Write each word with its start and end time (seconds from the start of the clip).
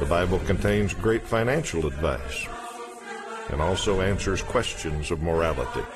The 0.00 0.06
Bible 0.06 0.40
contains 0.40 0.92
great 0.92 1.22
financial 1.22 1.86
advice 1.86 2.48
and 3.50 3.60
also 3.60 4.00
answers 4.00 4.42
questions 4.42 5.12
of 5.12 5.22
morality. 5.22 5.86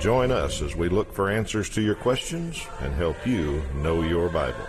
Join 0.00 0.30
us 0.30 0.62
as 0.62 0.74
we 0.74 0.88
look 0.88 1.12
for 1.12 1.28
answers 1.28 1.68
to 1.70 1.82
your 1.82 1.96
questions 1.96 2.66
and 2.80 2.94
help 2.94 3.26
you 3.26 3.62
know 3.74 4.00
your 4.00 4.30
Bible. 4.30 4.66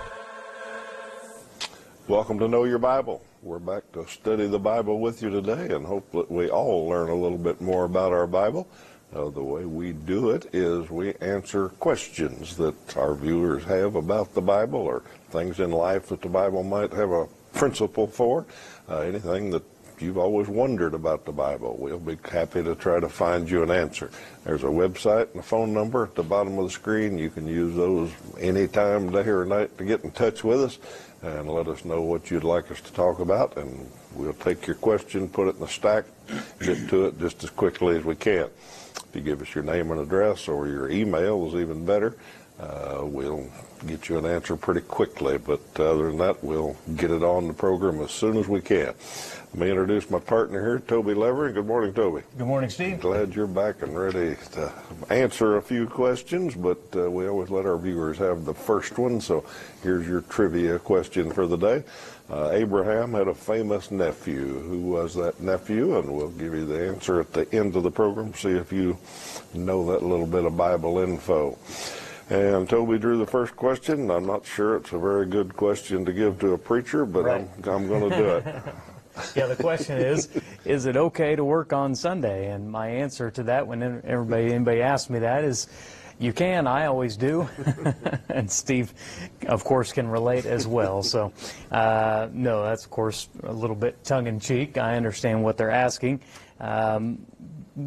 Welcome 2.10 2.40
to 2.40 2.50
Know 2.50 2.66
Your 2.66 2.78
Bible. 2.78 3.24
We're 3.42 3.58
back 3.58 3.90
to 3.94 4.06
study 4.06 4.48
the 4.48 4.60
Bible 4.60 5.00
with 5.00 5.22
you 5.24 5.30
today 5.30 5.74
and 5.74 5.86
hope 5.86 6.12
that 6.12 6.30
we 6.30 6.50
all 6.50 6.90
learn 6.90 7.08
a 7.08 7.16
little 7.16 7.38
bit 7.38 7.62
more 7.62 7.86
about 7.86 8.12
our 8.12 8.28
Bible. 8.28 8.68
Uh, 9.16 9.30
the 9.30 9.42
way 9.42 9.64
we 9.64 9.94
do 9.94 10.32
it 10.32 10.54
is 10.54 10.90
we 10.90 11.14
answer 11.22 11.70
questions 11.70 12.58
that 12.58 12.98
our 12.98 13.16
viewers 13.16 13.64
have 13.64 13.96
about 13.96 14.34
the 14.34 14.42
Bible 14.42 14.82
or 14.82 15.04
things 15.30 15.62
in 15.62 15.72
life 15.72 16.08
that 16.08 16.22
the 16.22 16.28
Bible 16.28 16.64
might 16.64 16.92
have 16.92 17.12
a 17.12 17.28
principle 17.54 18.08
for, 18.08 18.46
uh, 18.90 19.00
anything 19.00 19.50
that 19.52 19.64
you've 20.02 20.18
always 20.18 20.48
wondered 20.48 20.94
about 20.94 21.26
the 21.26 21.32
Bible. 21.32 21.76
We'll 21.78 22.00
be 22.00 22.18
happy 22.30 22.64
to 22.64 22.76
try 22.76 23.00
to 23.00 23.10
find 23.10 23.50
you 23.50 23.64
an 23.64 23.72
answer. 23.72 24.10
There's 24.44 24.64
a 24.64 24.68
website 24.68 25.32
and 25.32 25.40
a 25.40 25.44
phone 25.44 25.74
number 25.74 26.04
at 26.04 26.16
the 26.16 26.24
bottom 26.24 26.58
of 26.58 26.66
the 26.66 26.72
screen. 26.72 27.18
You 27.18 27.30
can 27.30 27.48
use 27.48 27.76
those 27.76 28.12
anytime, 28.40 29.12
day 29.12 29.28
or 29.28 29.46
night, 29.46 29.78
to 29.78 29.84
get 29.84 30.04
in 30.04 30.12
touch 30.12 30.44
with 30.44 30.62
us 30.62 30.80
and 31.22 31.50
let 31.50 31.68
us 31.68 31.84
know 31.84 32.02
what 32.02 32.32
you'd 32.32 32.46
like 32.46 32.72
us 32.72 32.80
to 32.82 32.94
talk 32.94 33.20
about. 33.20 33.58
And 33.58 33.90
we'll 34.14 34.34
take 34.34 34.68
your 34.68 34.78
question, 34.78 35.28
put 35.28 35.48
it 35.48 35.56
in 35.56 35.62
the 35.62 35.68
stack, 35.68 36.06
get 36.62 36.90
to 36.90 37.08
it 37.08 37.20
just 37.20 37.44
as 37.44 37.50
quickly 37.50 37.98
as 37.98 38.06
we 38.06 38.16
can. 38.16 38.50
If 38.96 39.16
you 39.16 39.22
give 39.22 39.42
us 39.42 39.54
your 39.54 39.64
name 39.64 39.92
and 39.92 40.00
address 40.00 40.48
or 40.48 40.68
your 40.68 40.90
email 40.90 41.48
is 41.48 41.56
even 41.56 41.86
better. 41.86 42.16
Uh, 42.60 43.06
we'll 43.06 43.50
get 43.88 44.10
you 44.10 44.18
an 44.18 44.26
answer 44.26 44.58
pretty 44.58 44.82
quickly, 44.82 45.38
but 45.38 45.62
other 45.80 46.08
than 46.08 46.18
that, 46.18 46.44
we'll 46.44 46.76
get 46.98 47.10
it 47.10 47.24
on 47.24 47.48
the 47.48 47.54
program 47.54 48.02
as 48.02 48.12
soon 48.12 48.36
as 48.36 48.50
we 48.50 48.60
can. 48.60 48.94
Let 49.54 49.62
me 49.62 49.70
introduce 49.70 50.10
my 50.10 50.20
partner 50.20 50.62
here, 50.62 50.80
Toby 50.80 51.14
Lever. 51.14 51.52
Good 51.52 51.66
morning, 51.66 51.94
Toby. 51.94 52.22
Good 52.38 52.46
morning, 52.46 52.70
Steve. 52.70 53.00
Glad 53.00 53.34
you're 53.34 53.48
back 53.48 53.82
and 53.82 53.98
ready 53.98 54.36
to 54.52 54.72
answer 55.10 55.56
a 55.56 55.62
few 55.62 55.88
questions, 55.88 56.54
but 56.54 56.82
uh, 56.96 57.10
we 57.10 57.28
always 57.30 57.50
let 57.50 57.66
our 57.66 57.78
viewers 57.78 58.18
have 58.18 58.44
the 58.44 58.54
first 58.54 58.98
one, 58.98 59.22
so 59.22 59.46
here's 59.82 60.06
your 60.06 60.22
trivia 60.22 60.78
question 60.80 61.32
for 61.32 61.48
the 61.48 61.58
day. 61.58 61.84
Uh, 62.30 62.52
Abraham 62.52 63.14
had 63.14 63.28
a 63.28 63.34
famous 63.34 63.90
nephew. 63.90 64.60
Who 64.60 64.82
was 64.82 65.16
that 65.16 65.40
nephew? 65.42 65.98
And 65.98 66.14
we'll 66.14 66.30
give 66.30 66.54
you 66.54 66.66
the 66.66 66.88
answer 66.90 67.22
at 67.22 67.34
the 67.34 67.52
end 67.56 67.76
of 67.76 67.84
the 67.84 67.90
program, 67.90 68.34
see 68.36 68.52
if 68.52 68.72
you 68.72 68.98
know 69.54 69.84
that 69.92 70.04
little 70.04 70.28
bit 70.28 70.46
of 70.46 70.56
Bible 70.56 71.00
info. 71.00 71.58
And 72.30 72.70
Toby 72.70 73.00
drew 73.00 73.18
the 73.18 73.26
first 73.26 73.56
question. 73.56 74.12
I'm 74.12 74.26
not 74.26 74.46
sure 74.46 74.76
it's 74.76 74.94
a 74.94 75.00
very 75.00 75.26
good 75.26 75.56
question 75.56 76.06
to 76.06 76.14
give 76.14 76.40
to 76.40 76.54
a 76.54 76.58
preacher, 76.58 77.06
but 77.06 77.24
Right. 77.24 77.48
I'm, 77.66 77.70
I'm 77.70 77.88
going 77.88 78.10
to 78.10 78.16
do 78.18 78.26
it. 78.30 78.46
Yeah, 79.36 79.48
the 79.48 79.56
question 79.58 79.98
is, 79.98 80.30
is 80.64 80.86
it 80.86 80.96
okay 80.96 81.36
to 81.36 81.44
work 81.44 81.74
on 81.74 81.94
Sunday? 81.94 82.52
And 82.52 82.72
my 82.72 82.88
answer 82.88 83.30
to 83.32 83.44
that, 83.44 83.68
when 83.68 83.84
everybody 84.06 84.54
anybody 84.54 84.82
asks 84.82 85.10
me 85.10 85.20
that, 85.20 85.44
is, 85.44 85.68
you 86.20 86.32
can. 86.32 86.68
I 86.68 86.86
always 86.86 87.18
do, 87.18 87.50
and 88.30 88.50
Steve, 88.50 88.94
of 89.48 89.66
course, 89.66 89.92
can 89.92 90.08
relate 90.08 90.46
as 90.46 90.68
well. 90.68 91.04
So, 91.04 91.34
uh, 91.70 92.30
no, 92.32 92.64
that's 92.64 92.86
of 92.86 92.92
course 92.92 93.28
a 93.44 93.52
little 93.52 93.76
bit 93.76 94.02
tongue 94.06 94.28
in 94.28 94.40
cheek. 94.40 94.78
I 94.78 94.96
understand 94.96 95.44
what 95.44 95.58
they're 95.58 95.72
asking. 95.72 96.22
Um, 96.62 97.26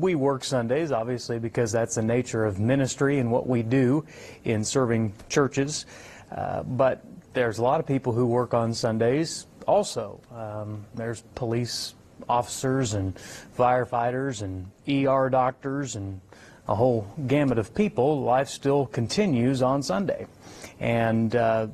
we 0.00 0.14
work 0.14 0.44
Sundays, 0.44 0.92
obviously, 0.92 1.38
because 1.38 1.72
that's 1.72 1.96
the 1.96 2.02
nature 2.02 2.44
of 2.44 2.58
ministry 2.58 3.18
and 3.18 3.30
what 3.30 3.46
we 3.46 3.62
do 3.62 4.04
in 4.44 4.64
serving 4.64 5.12
churches. 5.28 5.86
Uh, 6.30 6.62
but 6.62 7.04
there's 7.32 7.58
a 7.58 7.62
lot 7.62 7.80
of 7.80 7.86
people 7.86 8.12
who 8.12 8.26
work 8.26 8.54
on 8.54 8.72
Sundays 8.72 9.46
also. 9.66 10.20
Um, 10.34 10.84
there's 10.94 11.22
police 11.34 11.94
officers 12.28 12.94
and 12.94 13.14
firefighters 13.56 14.42
and 14.42 14.70
ER 14.88 15.28
doctors 15.28 15.96
and 15.96 16.20
a 16.68 16.74
whole 16.74 17.06
gamut 17.26 17.58
of 17.58 17.74
people. 17.74 18.22
Life 18.22 18.48
still 18.48 18.86
continues 18.86 19.62
on 19.62 19.82
Sunday. 19.82 20.26
And 20.80 21.34
uh, 21.34 21.68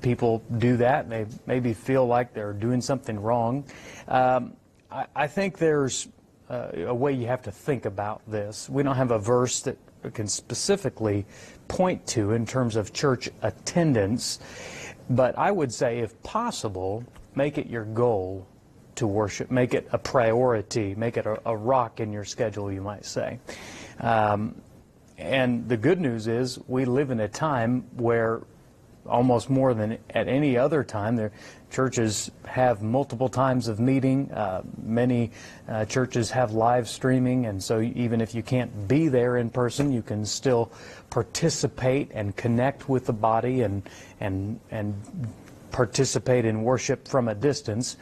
people 0.00 0.42
do 0.58 0.76
that. 0.78 1.08
They 1.08 1.26
maybe 1.46 1.72
feel 1.72 2.06
like 2.06 2.34
they're 2.34 2.52
doing 2.52 2.80
something 2.80 3.20
wrong. 3.20 3.64
Um, 4.08 4.56
I, 4.90 5.06
I 5.14 5.26
think 5.26 5.58
there's 5.58 6.08
uh, 6.50 6.68
a 6.74 6.94
way 6.94 7.12
you 7.12 7.26
have 7.26 7.42
to 7.42 7.50
think 7.50 7.84
about 7.84 8.22
this. 8.26 8.68
We 8.68 8.82
don't 8.82 8.96
have 8.96 9.10
a 9.10 9.18
verse 9.18 9.60
that 9.62 9.78
can 10.12 10.26
specifically 10.26 11.24
point 11.68 12.06
to 12.08 12.32
in 12.32 12.44
terms 12.44 12.76
of 12.76 12.92
church 12.92 13.30
attendance, 13.42 14.38
but 15.08 15.36
I 15.38 15.50
would 15.50 15.72
say, 15.72 16.00
if 16.00 16.22
possible, 16.22 17.04
make 17.34 17.58
it 17.58 17.66
your 17.66 17.84
goal 17.84 18.46
to 18.96 19.06
worship, 19.06 19.50
make 19.50 19.74
it 19.74 19.88
a 19.92 19.98
priority, 19.98 20.94
make 20.94 21.16
it 21.16 21.26
a, 21.26 21.40
a 21.46 21.56
rock 21.56 22.00
in 22.00 22.12
your 22.12 22.24
schedule, 22.24 22.70
you 22.70 22.80
might 22.80 23.04
say. 23.04 23.38
Um, 24.00 24.60
and 25.16 25.68
the 25.68 25.76
good 25.76 26.00
news 26.00 26.26
is, 26.26 26.58
we 26.66 26.84
live 26.84 27.10
in 27.10 27.20
a 27.20 27.28
time 27.28 27.86
where 27.96 28.42
almost 29.06 29.50
more 29.50 29.74
than 29.74 29.98
at 30.10 30.28
any 30.28 30.56
other 30.56 30.84
time. 30.84 31.16
Their 31.16 31.32
churches 31.70 32.30
have 32.46 32.82
multiple 32.82 33.28
times 33.28 33.68
of 33.68 33.80
meeting. 33.80 34.30
Uh, 34.32 34.62
many 34.82 35.32
uh, 35.68 35.84
churches 35.84 36.30
have 36.30 36.52
live 36.52 36.88
streaming, 36.88 37.46
and 37.46 37.62
so 37.62 37.80
even 37.80 38.20
if 38.20 38.34
you 38.34 38.42
can't 38.42 38.88
be 38.88 39.08
there 39.08 39.36
in 39.36 39.50
person, 39.50 39.92
you 39.92 40.02
can 40.02 40.24
still 40.24 40.70
participate 41.10 42.10
and 42.14 42.36
connect 42.36 42.88
with 42.88 43.06
the 43.06 43.12
body 43.12 43.62
and 43.62 43.88
and 44.20 44.60
and 44.70 44.94
participate 45.72 46.44
in 46.44 46.62
worship 46.62 47.08
from 47.08 47.26
a 47.26 47.34
distance. 47.34 47.96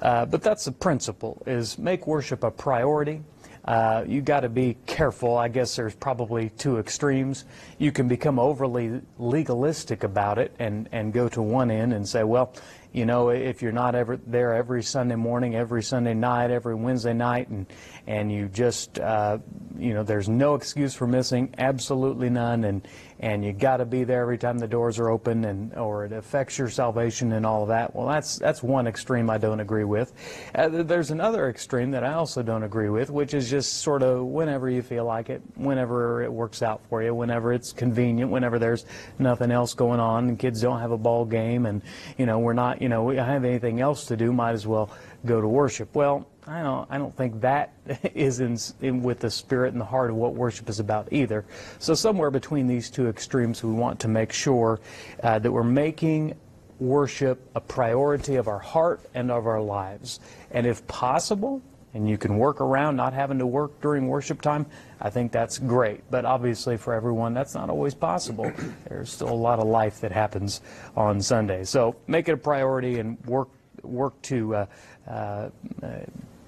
Uh, 0.00 0.24
but 0.24 0.42
that's 0.42 0.64
the 0.64 0.72
principle: 0.72 1.42
is 1.46 1.78
make 1.78 2.06
worship 2.06 2.44
a 2.44 2.50
priority. 2.50 3.22
Uh, 3.66 4.04
you 4.06 4.22
got 4.22 4.40
to 4.40 4.48
be 4.48 4.76
careful. 4.86 5.36
I 5.36 5.48
guess 5.48 5.74
there's 5.74 5.94
probably 5.94 6.50
two 6.50 6.78
extremes. 6.78 7.44
You 7.78 7.90
can 7.90 8.06
become 8.06 8.38
overly 8.38 9.00
legalistic 9.18 10.04
about 10.04 10.38
it 10.38 10.54
and, 10.58 10.88
and 10.92 11.12
go 11.12 11.28
to 11.30 11.42
one 11.42 11.70
end 11.70 11.92
and 11.92 12.08
say, 12.08 12.22
well, 12.22 12.54
you 12.92 13.04
know, 13.04 13.28
if 13.28 13.60
you're 13.60 13.72
not 13.72 13.94
ever 13.94 14.16
there 14.26 14.54
every 14.54 14.82
Sunday 14.82 15.16
morning, 15.16 15.54
every 15.54 15.82
Sunday 15.82 16.14
night, 16.14 16.50
every 16.50 16.74
Wednesday 16.74 17.12
night, 17.12 17.48
and 17.48 17.66
and 18.06 18.32
you 18.32 18.48
just, 18.48 18.98
uh, 18.98 19.36
you 19.76 19.92
know, 19.92 20.02
there's 20.02 20.30
no 20.30 20.54
excuse 20.54 20.94
for 20.94 21.06
missing, 21.06 21.54
absolutely 21.58 22.30
none, 22.30 22.64
and 22.64 22.88
and 23.20 23.44
you 23.44 23.52
got 23.52 23.78
to 23.78 23.86
be 23.86 24.04
there 24.04 24.22
every 24.22 24.38
time 24.38 24.58
the 24.58 24.68
doors 24.68 24.98
are 24.98 25.08
open, 25.08 25.44
and 25.44 25.74
or 25.74 26.04
it 26.04 26.12
affects 26.12 26.58
your 26.58 26.68
salvation 26.68 27.32
and 27.32 27.46
all 27.46 27.62
of 27.62 27.68
that. 27.68 27.94
Well, 27.94 28.06
that's 28.06 28.38
that's 28.38 28.62
one 28.62 28.86
extreme 28.86 29.30
I 29.30 29.38
don't 29.38 29.60
agree 29.60 29.84
with. 29.84 30.12
Uh, 30.54 30.68
there's 30.68 31.10
another 31.10 31.48
extreme 31.48 31.90
that 31.92 32.04
I 32.04 32.12
also 32.14 32.42
don't 32.42 32.62
agree 32.62 32.90
with, 32.90 33.10
which 33.10 33.34
is 33.34 33.48
just 33.50 33.82
sort 33.82 34.02
of 34.02 34.24
whenever 34.26 34.68
you 34.68 34.82
feel 34.82 35.04
like 35.04 35.30
it, 35.30 35.42
whenever 35.54 36.22
it 36.22 36.32
works 36.32 36.62
out 36.62 36.80
for 36.88 37.02
you, 37.02 37.14
whenever 37.14 37.52
it's 37.52 37.72
convenient, 37.72 38.30
whenever 38.30 38.58
there's 38.58 38.84
nothing 39.18 39.50
else 39.50 39.74
going 39.74 40.00
on, 40.00 40.28
and 40.28 40.38
kids 40.38 40.60
don't 40.60 40.80
have 40.80 40.92
a 40.92 40.98
ball 40.98 41.24
game, 41.24 41.66
and 41.66 41.82
you 42.18 42.26
know 42.26 42.38
we're 42.38 42.52
not, 42.52 42.82
you 42.82 42.88
know, 42.88 43.04
we 43.04 43.16
have 43.16 43.44
anything 43.44 43.80
else 43.80 44.06
to 44.06 44.16
do, 44.16 44.32
might 44.32 44.52
as 44.52 44.66
well 44.66 44.90
go 45.24 45.40
to 45.40 45.48
worship. 45.48 45.94
Well, 45.94 46.26
I 46.48 46.62
don't, 46.62 46.86
I 46.90 46.98
don't 46.98 47.14
think 47.16 47.40
that 47.40 47.72
is 48.14 48.40
in, 48.40 48.56
in 48.80 49.02
with 49.02 49.20
the 49.20 49.30
spirit 49.30 49.72
and 49.72 49.80
the 49.80 49.86
heart 49.86 50.10
of 50.10 50.16
what 50.16 50.34
worship 50.34 50.68
is 50.68 50.78
about 50.78 51.12
either. 51.12 51.44
So 51.78 51.94
somewhere 51.94 52.30
between 52.30 52.66
these 52.66 52.88
two 52.88 53.08
extremes, 53.08 53.64
we 53.64 53.72
want 53.72 53.98
to 54.00 54.08
make 54.08 54.32
sure 54.32 54.80
uh, 55.22 55.38
that 55.40 55.50
we're 55.50 55.64
making 55.64 56.34
worship 56.78 57.50
a 57.54 57.60
priority 57.60 58.36
of 58.36 58.48
our 58.48 58.58
heart 58.58 59.00
and 59.14 59.30
of 59.30 59.46
our 59.46 59.60
lives. 59.60 60.20
And 60.50 60.66
if 60.66 60.86
possible, 60.86 61.62
and 61.94 62.08
you 62.08 62.18
can 62.18 62.36
work 62.36 62.60
around 62.60 62.96
not 62.96 63.14
having 63.14 63.38
to 63.38 63.46
work 63.46 63.80
during 63.80 64.06
worship 64.06 64.42
time, 64.42 64.66
I 65.00 65.10
think 65.10 65.32
that's 65.32 65.58
great. 65.58 66.02
But 66.10 66.26
obviously, 66.26 66.76
for 66.76 66.92
everyone, 66.92 67.32
that's 67.32 67.54
not 67.54 67.70
always 67.70 67.94
possible. 67.94 68.52
There's 68.88 69.10
still 69.10 69.30
a 69.30 69.34
lot 69.34 69.58
of 69.58 69.66
life 69.66 70.00
that 70.00 70.12
happens 70.12 70.60
on 70.94 71.20
Sunday. 71.22 71.64
So 71.64 71.96
make 72.06 72.28
it 72.28 72.32
a 72.32 72.36
priority 72.36 73.00
and 73.00 73.18
work 73.24 73.48
work 73.82 74.20
to 74.22 74.54
uh, 74.54 74.66
uh, 75.08 75.48
uh, 75.82 75.88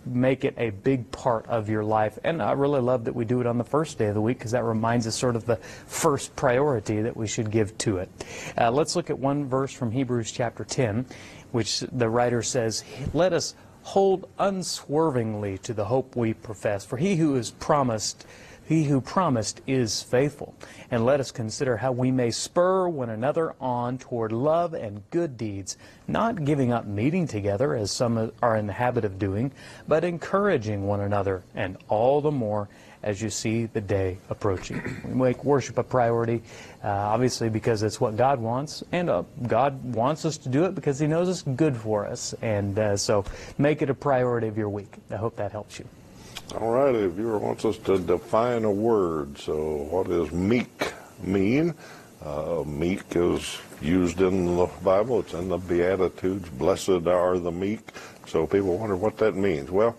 make 0.09 0.45
it 0.45 0.55
a 0.57 0.71
big 0.71 1.11
part 1.11 1.47
of 1.47 1.69
your 1.69 1.85
life. 1.85 2.19
And 2.25 2.43
I 2.43 2.53
really 2.53 2.81
love 2.81 3.05
that 3.05 3.15
we 3.15 3.25
do 3.25 3.41
it 3.41 3.47
on 3.47 3.59
the 3.59 3.65
first 3.65 3.99
day 3.99 4.07
of 4.07 4.15
the 4.15 4.21
week 4.21 4.39
because 4.39 4.53
that 4.53 4.65
reminds 4.65 5.07
us 5.07 5.15
sort 5.15 5.37
of 5.37 5.47
the 5.47 5.57
first 5.57 6.35
priority 6.37 7.03
that 7.03 7.17
we 7.17 7.27
should 7.27 7.51
give 7.51 7.77
to 7.79 7.99
it. 7.99 8.09
Uh, 8.57 8.71
let's 8.71 8.97
look 8.97 9.11
at 9.11 9.19
one 9.19 9.47
verse 9.47 9.73
from 9.73 9.91
Hebrews 9.91 10.33
chapter 10.33 10.65
10, 10.65 11.07
which 11.53 11.81
the 11.81 12.09
writer 12.09 12.43
says, 12.43 12.85
Let 13.13 13.33
us 13.33 13.55
hold 13.83 14.29
unswervingly 14.39 15.59
to 15.59 15.73
the 15.73 15.85
hope 15.85 16.15
we 16.17 16.35
profess. 16.35 16.85
For 16.85 16.97
he 16.97 17.17
who 17.17 17.37
is 17.37 17.53
promised 17.53 18.27
he 18.69 18.85
who 18.85 19.01
promised 19.01 19.63
is 19.67 20.03
faithful. 20.03 20.55
And 20.91 21.07
let 21.07 21.21
us 21.21 21.31
consider 21.31 21.79
how 21.79 21.93
we 21.93 22.11
may 22.11 22.31
spur 22.31 22.87
one 22.87 23.09
another 23.09 23.55
on 23.61 23.97
toward 23.97 24.31
love 24.31 24.75
and 24.75 25.03
good 25.11 25.39
deeds, 25.39 25.79
not 26.07 26.45
giving 26.45 26.71
up 26.71 26.85
meeting 26.85 27.27
together 27.27 27.75
as 27.75 27.91
some 27.91 28.31
are 28.43 28.57
in 28.57 28.67
the 28.67 28.75
habit 28.75 29.07
of 29.07 29.19
doing, 29.19 29.53
but 29.89 30.05
encouraging 30.05 30.87
one 30.87 31.01
another, 31.01 31.43
and 31.55 31.79
all 31.89 32.21
the 32.21 32.31
more 32.31 32.69
as 33.03 33.23
you 33.23 33.31
see 33.31 33.67
the 33.67 33.81
day 33.81 34.19
approaching. 34.29 34.83
We 35.05 35.15
make 35.15 35.45
worship 35.45 35.79
a 35.79 35.83
priority, 35.83 36.43
uh, 36.85 36.89
obviously, 36.89 37.49
because 37.49 37.83
it's 37.83 38.01
what 38.01 38.17
God 38.17 38.39
wants, 38.39 38.85
and 38.93 39.09
uh, 39.09 39.23
God 39.47 39.95
wants 39.95 40.27
us 40.27 40.37
to 40.39 40.51
do 40.51 40.65
it 40.65 40.75
because 40.75 40.99
He 40.99 41.07
knows 41.07 41.29
it's 41.29 41.43
good 41.43 41.77
for 41.77 42.07
us. 42.07 42.35
And 42.43 42.79
uh, 42.79 42.97
so 42.99 43.25
make 43.57 43.81
it 43.81 43.89
a 43.89 43.95
priority 43.95 44.49
of 44.49 44.59
your 44.59 44.69
week. 44.69 44.95
I 45.11 45.17
hope 45.17 45.37
that 45.37 45.53
helps 45.53 45.79
you. 45.79 45.87
All 46.57 46.71
right, 46.71 46.95
a 46.95 47.11
viewer 47.11 47.37
wants 47.37 47.67
us 47.67 47.77
to 47.79 47.99
define 47.99 48.65
a 48.65 48.73
word. 48.73 49.37
So, 49.37 49.87
what 49.91 50.09
does 50.09 50.33
meek 50.33 50.95
mean? 51.23 51.75
Uh, 52.25 52.65
meek 52.67 53.05
is 53.15 53.59
used 53.83 54.23
in 54.23 54.57
the 54.57 54.67
Bible. 54.83 55.21
It's 55.21 55.35
in 55.35 55.51
the 55.51 55.59
Beatitudes. 55.59 56.49
Blessed 56.49 57.07
are 57.07 57.39
the 57.39 57.53
meek. 57.53 57.81
So 58.27 58.47
people 58.47 58.79
wonder 58.79 58.97
what 58.97 59.19
that 59.19 59.37
means. 59.37 59.71
Well, 59.71 59.95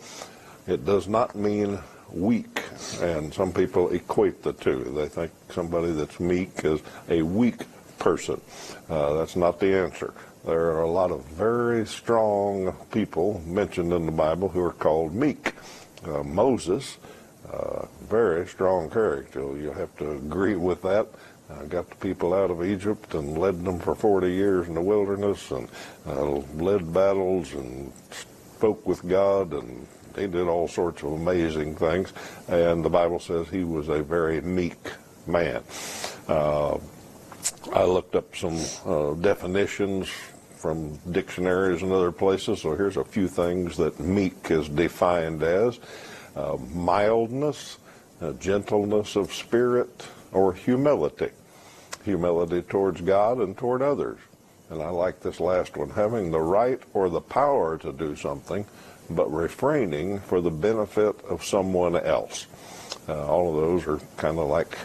it 0.66 0.86
does 0.86 1.08
not 1.08 1.36
mean 1.36 1.78
weak, 2.12 2.64
and 3.00 3.32
some 3.32 3.54
people 3.54 3.92
equate 3.92 4.42
the 4.42 4.54
two. 4.54 4.86
They 4.96 5.08
think 5.08 5.32
somebody 5.52 5.92
that's 5.92 6.20
meek 6.20 6.66
is 6.66 6.82
a 7.10 7.22
weak 7.22 7.62
person. 8.00 8.42
Uh, 8.90 9.14
that's 9.14 9.36
not 9.36 9.60
the 9.60 9.76
answer. 9.76 10.16
There 10.46 10.72
are 10.72 10.82
a 10.82 10.90
lot 10.90 11.12
of 11.12 11.24
very 11.26 11.86
strong 11.86 12.76
people 12.92 13.44
mentioned 13.46 13.94
in 13.94 14.08
the 14.08 14.12
Bible 14.12 14.50
who 14.50 14.62
are 14.62 14.74
called 14.74 15.14
meek 15.14 15.54
uh, 16.06 16.24
Moses, 16.24 16.98
uh, 17.52 17.86
very 18.10 18.48
strong 18.48 18.90
character. 18.90 19.42
You 19.58 19.72
have 19.72 19.96
to 19.98 20.12
agree 20.12 20.56
with 20.56 20.82
that. 20.84 21.08
Uh, 21.50 21.64
got 21.64 21.90
the 21.90 21.96
people 21.96 22.34
out 22.34 22.52
of 22.52 22.64
Egypt 22.64 23.16
and 23.16 23.38
led 23.38 23.64
them 23.66 23.80
for 23.80 23.96
40 23.96 24.32
years 24.32 24.68
in 24.68 24.76
the 24.76 24.82
wilderness 24.82 25.50
and 25.50 25.68
uh, 26.06 26.26
led 26.56 26.94
battles 26.94 27.54
and 27.54 27.92
spoke 28.12 28.86
with 28.86 29.08
God 29.08 29.54
and 29.54 29.88
he 30.16 30.28
did 30.28 30.48
all 30.48 30.68
sorts 30.68 31.02
of 31.02 31.14
amazing 31.14 31.76
things. 31.76 32.14
And 32.48 32.86
the 32.86 32.90
Bible 32.90 33.20
says 33.20 33.48
he 33.50 33.64
was 33.64 33.90
a 33.90 34.04
very 34.04 34.42
meek 34.42 34.92
man. 35.26 35.64
Uh, 36.28 36.78
I 37.74 37.84
looked 37.84 38.16
up 38.16 38.36
some 38.36 38.60
definitions 39.22 40.10
from 40.60 40.98
dictionaries 41.12 41.82
and 41.82 41.92
other 41.92 42.12
places. 42.12 42.62
So 42.62 42.76
here's 42.76 42.98
a 42.98 43.04
few 43.04 43.30
things 43.30 43.78
that 43.78 43.98
meek 43.98 44.52
is 44.52 44.68
defined 44.68 45.42
as 45.42 45.80
uh, 46.36 46.58
mildness, 46.74 47.78
uh, 48.22 48.34
gentleness 48.34 49.16
of 49.16 49.34
spirit, 49.34 50.06
or 50.34 50.54
humility. 50.54 51.30
Humility 52.04 52.62
towards 52.62 53.00
God 53.00 53.38
and 53.40 53.58
toward 53.58 53.82
others. 53.82 54.20
And 54.70 54.82
I 54.82 54.90
like 54.90 55.22
this 55.22 55.40
last 55.40 55.78
one 55.78 55.90
having 55.92 56.30
the 56.30 56.42
right 56.42 56.80
or 56.94 57.10
the 57.10 57.22
power 57.22 57.78
to 57.78 57.94
do 57.94 58.18
something, 58.18 58.66
but 59.10 59.32
refraining 59.32 60.20
for 60.20 60.42
the 60.42 60.52
benefit 60.52 61.20
of 61.24 61.44
someone 61.44 61.96
else. 61.96 62.48
Uh, 63.08 63.26
all 63.26 63.50
of 63.50 63.56
those 63.56 63.88
are 63.88 64.06
kind 64.18 64.38
of 64.38 64.50
like 64.50 64.78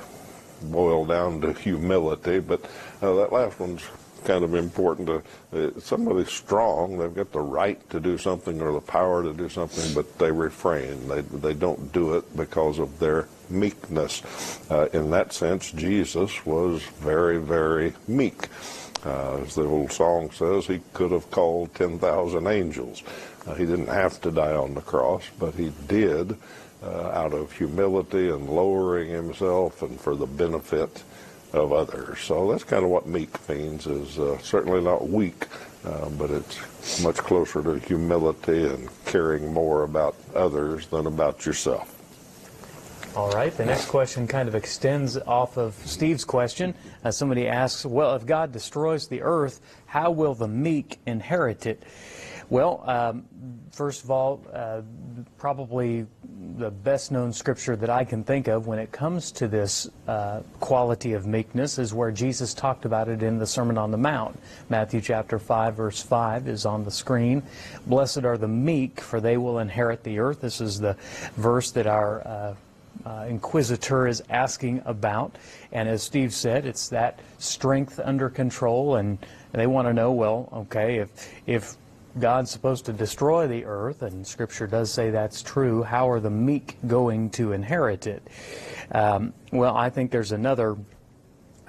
boiled 0.62 1.08
down 1.08 1.40
to 1.40 1.52
humility, 1.52 2.38
but 2.38 2.64
uh, 3.02 3.12
that 3.14 3.32
last 3.32 3.58
one's 3.58 3.82
kind 4.24 4.44
of 4.44 4.54
important 4.54 5.08
to 5.08 5.68
uh, 5.68 5.80
somebody 5.80 6.24
strong. 6.24 6.98
They've 6.98 7.14
got 7.14 7.32
the 7.32 7.40
right 7.40 7.78
to 7.90 8.00
do 8.00 8.18
something 8.18 8.60
or 8.60 8.72
the 8.72 8.80
power 8.80 9.22
to 9.22 9.32
do 9.32 9.48
something, 9.48 9.94
but 9.94 10.18
they 10.18 10.32
refrain. 10.32 11.08
They 11.08 11.20
they 11.20 11.54
don't 11.54 11.92
do 11.92 12.14
it 12.14 12.36
because 12.36 12.78
of 12.78 12.98
their 12.98 13.28
meekness. 13.50 14.22
Uh, 14.70 14.88
in 14.92 15.10
that 15.10 15.32
sense, 15.32 15.70
Jesus 15.70 16.44
was 16.44 16.82
very 17.00 17.38
very 17.38 17.94
meek. 18.08 18.48
Uh, 19.04 19.42
as 19.42 19.54
the 19.54 19.64
old 19.64 19.92
song 19.92 20.30
says, 20.30 20.66
he 20.66 20.80
could 20.94 21.12
have 21.12 21.30
called 21.30 21.74
10,000 21.74 22.46
angels. 22.46 23.02
Uh, 23.46 23.52
he 23.52 23.66
didn't 23.66 23.88
have 23.88 24.18
to 24.22 24.30
die 24.30 24.54
on 24.54 24.72
the 24.72 24.80
cross, 24.80 25.24
but 25.38 25.54
he 25.54 25.70
did 25.86 26.38
uh, 26.82 27.08
out 27.10 27.34
of 27.34 27.52
humility 27.52 28.30
and 28.30 28.48
lowering 28.48 29.10
himself 29.10 29.82
and 29.82 30.00
for 30.00 30.16
the 30.16 30.26
benefit 30.26 31.02
of 31.54 31.72
others. 31.72 32.18
So 32.20 32.50
that's 32.50 32.64
kind 32.64 32.84
of 32.84 32.90
what 32.90 33.06
meek 33.06 33.48
means 33.48 33.86
is 33.86 34.18
uh, 34.18 34.38
certainly 34.38 34.80
not 34.80 35.08
weak, 35.08 35.46
uh, 35.84 36.08
but 36.10 36.30
it's 36.30 37.02
much 37.02 37.16
closer 37.16 37.62
to 37.62 37.78
humility 37.78 38.66
and 38.66 38.88
caring 39.04 39.52
more 39.52 39.84
about 39.84 40.16
others 40.34 40.86
than 40.88 41.06
about 41.06 41.46
yourself. 41.46 41.90
All 43.16 43.30
right, 43.30 43.56
the 43.56 43.64
next 43.64 43.86
question 43.86 44.26
kind 44.26 44.48
of 44.48 44.56
extends 44.56 45.16
off 45.16 45.56
of 45.56 45.74
Steve's 45.86 46.24
question. 46.24 46.74
Uh, 47.04 47.12
somebody 47.12 47.46
asks, 47.46 47.86
well, 47.86 48.16
if 48.16 48.26
God 48.26 48.50
destroys 48.50 49.06
the 49.06 49.22
earth, 49.22 49.60
how 49.86 50.10
will 50.10 50.34
the 50.34 50.48
meek 50.48 50.98
inherit 51.06 51.64
it? 51.66 51.84
Well, 52.50 52.82
um, 52.84 53.24
first 53.70 54.02
of 54.02 54.10
all, 54.10 54.44
uh, 54.52 54.82
probably 55.38 56.06
the 56.56 56.70
best 56.70 57.10
known 57.10 57.32
scripture 57.32 57.76
that 57.76 57.90
I 57.90 58.04
can 58.04 58.24
think 58.24 58.48
of 58.48 58.66
when 58.66 58.78
it 58.78 58.92
comes 58.92 59.32
to 59.32 59.48
this 59.48 59.88
uh, 60.06 60.40
quality 60.60 61.12
of 61.12 61.26
meekness 61.26 61.78
is 61.78 61.92
where 61.92 62.10
Jesus 62.10 62.54
talked 62.54 62.84
about 62.84 63.08
it 63.08 63.22
in 63.22 63.38
the 63.38 63.46
Sermon 63.46 63.78
on 63.78 63.90
the 63.90 63.96
Mount. 63.96 64.38
Matthew 64.68 65.00
chapter 65.00 65.38
5, 65.38 65.74
verse 65.74 66.02
5 66.02 66.48
is 66.48 66.66
on 66.66 66.84
the 66.84 66.90
screen. 66.90 67.42
Blessed 67.86 68.24
are 68.24 68.38
the 68.38 68.48
meek, 68.48 69.00
for 69.00 69.20
they 69.20 69.36
will 69.36 69.58
inherit 69.58 70.04
the 70.04 70.18
earth. 70.18 70.40
This 70.40 70.60
is 70.60 70.78
the 70.78 70.94
verse 71.36 71.70
that 71.72 71.86
our 71.86 72.26
uh, 72.26 72.54
uh, 73.04 73.26
inquisitor 73.28 74.06
is 74.06 74.22
asking 74.30 74.82
about. 74.84 75.36
And 75.72 75.88
as 75.88 76.02
Steve 76.02 76.32
said, 76.32 76.66
it's 76.66 76.88
that 76.88 77.18
strength 77.38 78.00
under 78.02 78.30
control, 78.30 78.96
and 78.96 79.18
they 79.52 79.66
want 79.66 79.88
to 79.88 79.92
know, 79.92 80.12
well, 80.12 80.48
okay, 80.52 80.98
if 80.98 81.30
if 81.46 81.76
God's 82.18 82.50
supposed 82.50 82.86
to 82.86 82.92
destroy 82.92 83.46
the 83.48 83.64
earth, 83.64 84.02
and 84.02 84.26
Scripture 84.26 84.66
does 84.66 84.92
say 84.92 85.10
that's 85.10 85.42
true. 85.42 85.82
How 85.82 86.08
are 86.08 86.20
the 86.20 86.30
meek 86.30 86.78
going 86.86 87.30
to 87.30 87.52
inherit 87.52 88.06
it? 88.06 88.22
Um, 88.92 89.32
well, 89.52 89.76
I 89.76 89.90
think 89.90 90.10
there's 90.10 90.32
another 90.32 90.76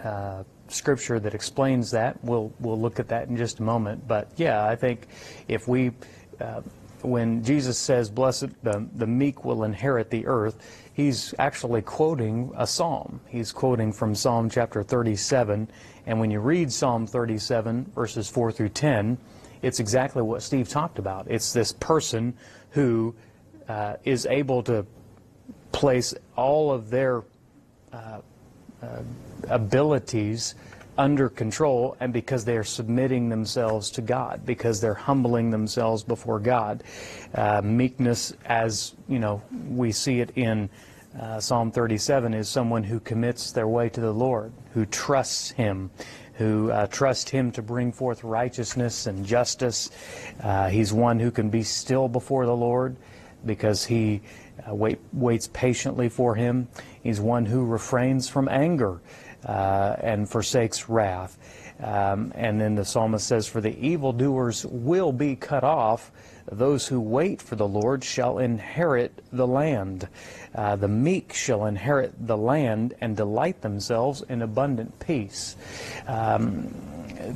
uh, 0.03 0.43
Scripture 0.67 1.19
that 1.19 1.33
explains 1.33 1.91
that. 1.91 2.23
We'll 2.23 2.53
we'll 2.59 2.79
look 2.79 2.99
at 2.99 3.07
that 3.09 3.27
in 3.27 3.37
just 3.37 3.59
a 3.59 3.63
moment. 3.63 4.07
But 4.07 4.31
yeah, 4.35 4.65
I 4.65 4.75
think 4.75 5.07
if 5.47 5.67
we 5.67 5.91
uh, 6.39 6.61
when 7.01 7.43
Jesus 7.43 7.77
says, 7.77 8.09
"Blessed 8.09 8.49
the, 8.63 8.87
the 8.95 9.07
meek 9.07 9.45
will 9.45 9.63
inherit 9.63 10.09
the 10.09 10.27
earth," 10.27 10.87
he's 10.93 11.33
actually 11.39 11.81
quoting 11.81 12.51
a 12.55 12.67
psalm. 12.67 13.19
He's 13.27 13.51
quoting 13.51 13.93
from 13.93 14.13
Psalm 14.13 14.49
chapter 14.49 14.83
37, 14.83 15.69
and 16.05 16.19
when 16.19 16.29
you 16.29 16.39
read 16.39 16.71
Psalm 16.71 17.07
37 17.07 17.91
verses 17.95 18.29
4 18.29 18.51
through 18.51 18.69
10 18.69 19.17
it's 19.65 19.79
exactly 19.79 20.21
what 20.21 20.43
Steve 20.43 20.69
talked 20.69 20.99
about. 20.99 21.25
It's 21.27 21.51
this 21.51 21.71
person 21.71 22.35
who 22.69 23.15
uh, 23.67 23.95
is 24.03 24.27
able 24.27 24.61
to 24.63 24.85
place 25.71 26.13
all 26.35 26.71
of 26.71 26.91
their 26.91 27.23
uh, 27.91 28.19
uh, 28.83 29.01
abilities 29.49 30.53
under 30.99 31.29
control 31.29 31.97
and 31.99 32.13
because 32.13 32.45
they 32.45 32.55
are 32.57 32.63
submitting 32.63 33.27
themselves 33.27 33.89
to 33.91 34.01
God, 34.01 34.45
because 34.45 34.79
they're 34.79 34.93
humbling 34.93 35.49
themselves 35.49 36.03
before 36.03 36.39
God. 36.39 36.83
Uh, 37.33 37.61
meekness, 37.63 38.33
as 38.45 38.93
you 39.09 39.17
know, 39.17 39.41
we 39.67 39.91
see 39.91 40.19
it 40.19 40.29
in 40.35 40.69
uh, 41.19 41.39
Psalm 41.39 41.71
37, 41.71 42.35
is 42.35 42.47
someone 42.47 42.83
who 42.83 42.99
commits 42.99 43.51
their 43.51 43.67
way 43.67 43.89
to 43.89 43.99
the 43.99 44.13
Lord, 44.13 44.53
who 44.73 44.85
trusts 44.85 45.49
Him, 45.49 45.89
who 46.37 46.71
uh, 46.71 46.87
trust 46.87 47.29
him 47.29 47.51
to 47.51 47.61
bring 47.61 47.91
forth 47.91 48.23
righteousness 48.23 49.07
and 49.07 49.25
justice. 49.25 49.89
Uh, 50.41 50.69
he's 50.69 50.91
one 50.91 51.19
who 51.19 51.31
can 51.31 51.49
be 51.49 51.63
still 51.63 52.07
before 52.07 52.45
the 52.45 52.55
Lord 52.55 52.95
because 53.45 53.85
he 53.85 54.21
uh, 54.67 54.73
wait, 54.73 54.99
waits 55.13 55.49
patiently 55.53 56.09
for 56.09 56.35
him. 56.35 56.67
He's 57.03 57.19
one 57.19 57.45
who 57.45 57.65
refrains 57.65 58.27
from 58.29 58.47
anger 58.49 59.01
uh, 59.45 59.95
and 59.99 60.29
forsakes 60.29 60.89
wrath. 60.89 61.37
Um, 61.79 62.31
and 62.35 62.59
then 62.59 62.75
the 62.75 62.85
psalmist 62.85 63.27
says, 63.27 63.47
For 63.47 63.61
the 63.61 63.77
evildoers 63.85 64.65
will 64.65 65.11
be 65.11 65.35
cut 65.35 65.63
off. 65.63 66.11
Those 66.51 66.87
who 66.87 66.99
wait 66.99 67.41
for 67.41 67.55
the 67.55 67.67
Lord 67.67 68.03
shall 68.03 68.37
inherit 68.37 69.23
the 69.31 69.47
land. 69.47 70.07
Uh, 70.53 70.75
the 70.75 70.87
meek 70.87 71.33
shall 71.33 71.65
inherit 71.65 72.13
the 72.27 72.37
land 72.37 72.93
and 73.01 73.17
delight 73.17 73.61
themselves 73.61 74.21
in 74.29 74.41
abundant 74.41 74.99
peace. 74.99 75.55
Um, 76.07 76.73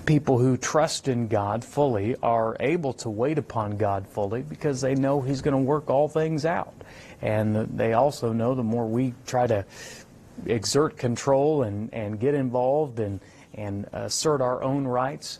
people 0.05 0.37
who 0.37 0.57
trust 0.57 1.07
in 1.07 1.27
God 1.27 1.63
fully 1.63 2.15
are 2.21 2.55
able 2.59 2.93
to 2.93 3.09
wait 3.09 3.37
upon 3.37 3.77
God 3.77 4.07
fully 4.07 4.43
because 4.43 4.81
they 4.81 4.95
know 4.95 5.21
He's 5.21 5.41
going 5.41 5.57
to 5.57 5.63
work 5.63 5.89
all 5.89 6.07
things 6.07 6.45
out. 6.45 6.73
And 7.21 7.55
they 7.77 7.93
also 7.93 8.31
know 8.31 8.55
the 8.55 8.63
more 8.63 8.87
we 8.87 9.13
try 9.25 9.47
to 9.47 9.65
exert 10.45 10.97
control 10.97 11.63
and, 11.63 11.93
and 11.93 12.19
get 12.19 12.33
involved 12.33 12.99
and, 12.99 13.19
and 13.53 13.87
assert 13.91 14.41
our 14.41 14.61
own 14.63 14.85
rights, 14.85 15.39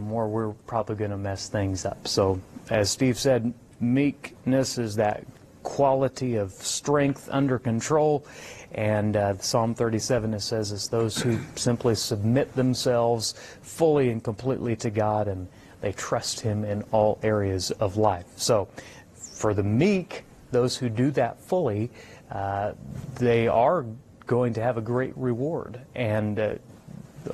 more 0.00 0.28
we're 0.28 0.52
probably 0.66 0.96
going 0.96 1.10
to 1.10 1.18
mess 1.18 1.48
things 1.48 1.84
up. 1.84 2.06
So, 2.06 2.40
as 2.70 2.90
Steve 2.90 3.18
said, 3.18 3.52
meekness 3.80 4.78
is 4.78 4.96
that 4.96 5.24
quality 5.62 6.36
of 6.36 6.52
strength 6.52 7.28
under 7.30 7.58
control. 7.58 8.24
And 8.72 9.16
uh, 9.16 9.38
Psalm 9.38 9.74
37 9.74 10.34
it 10.34 10.40
says 10.40 10.72
it's 10.72 10.88
those 10.88 11.20
who 11.20 11.38
simply 11.56 11.94
submit 11.94 12.54
themselves 12.54 13.34
fully 13.62 14.10
and 14.10 14.22
completely 14.22 14.76
to 14.76 14.90
God 14.90 15.28
and 15.28 15.48
they 15.80 15.92
trust 15.92 16.40
Him 16.40 16.64
in 16.64 16.82
all 16.92 17.18
areas 17.22 17.70
of 17.72 17.96
life. 17.96 18.26
So, 18.36 18.68
for 19.14 19.52
the 19.52 19.62
meek, 19.62 20.24
those 20.50 20.76
who 20.76 20.88
do 20.88 21.10
that 21.10 21.40
fully, 21.40 21.90
uh, 22.30 22.72
they 23.16 23.48
are 23.48 23.84
going 24.26 24.54
to 24.54 24.62
have 24.62 24.78
a 24.78 24.80
great 24.80 25.12
reward. 25.16 25.80
And 25.94 26.38
uh, 26.38 26.54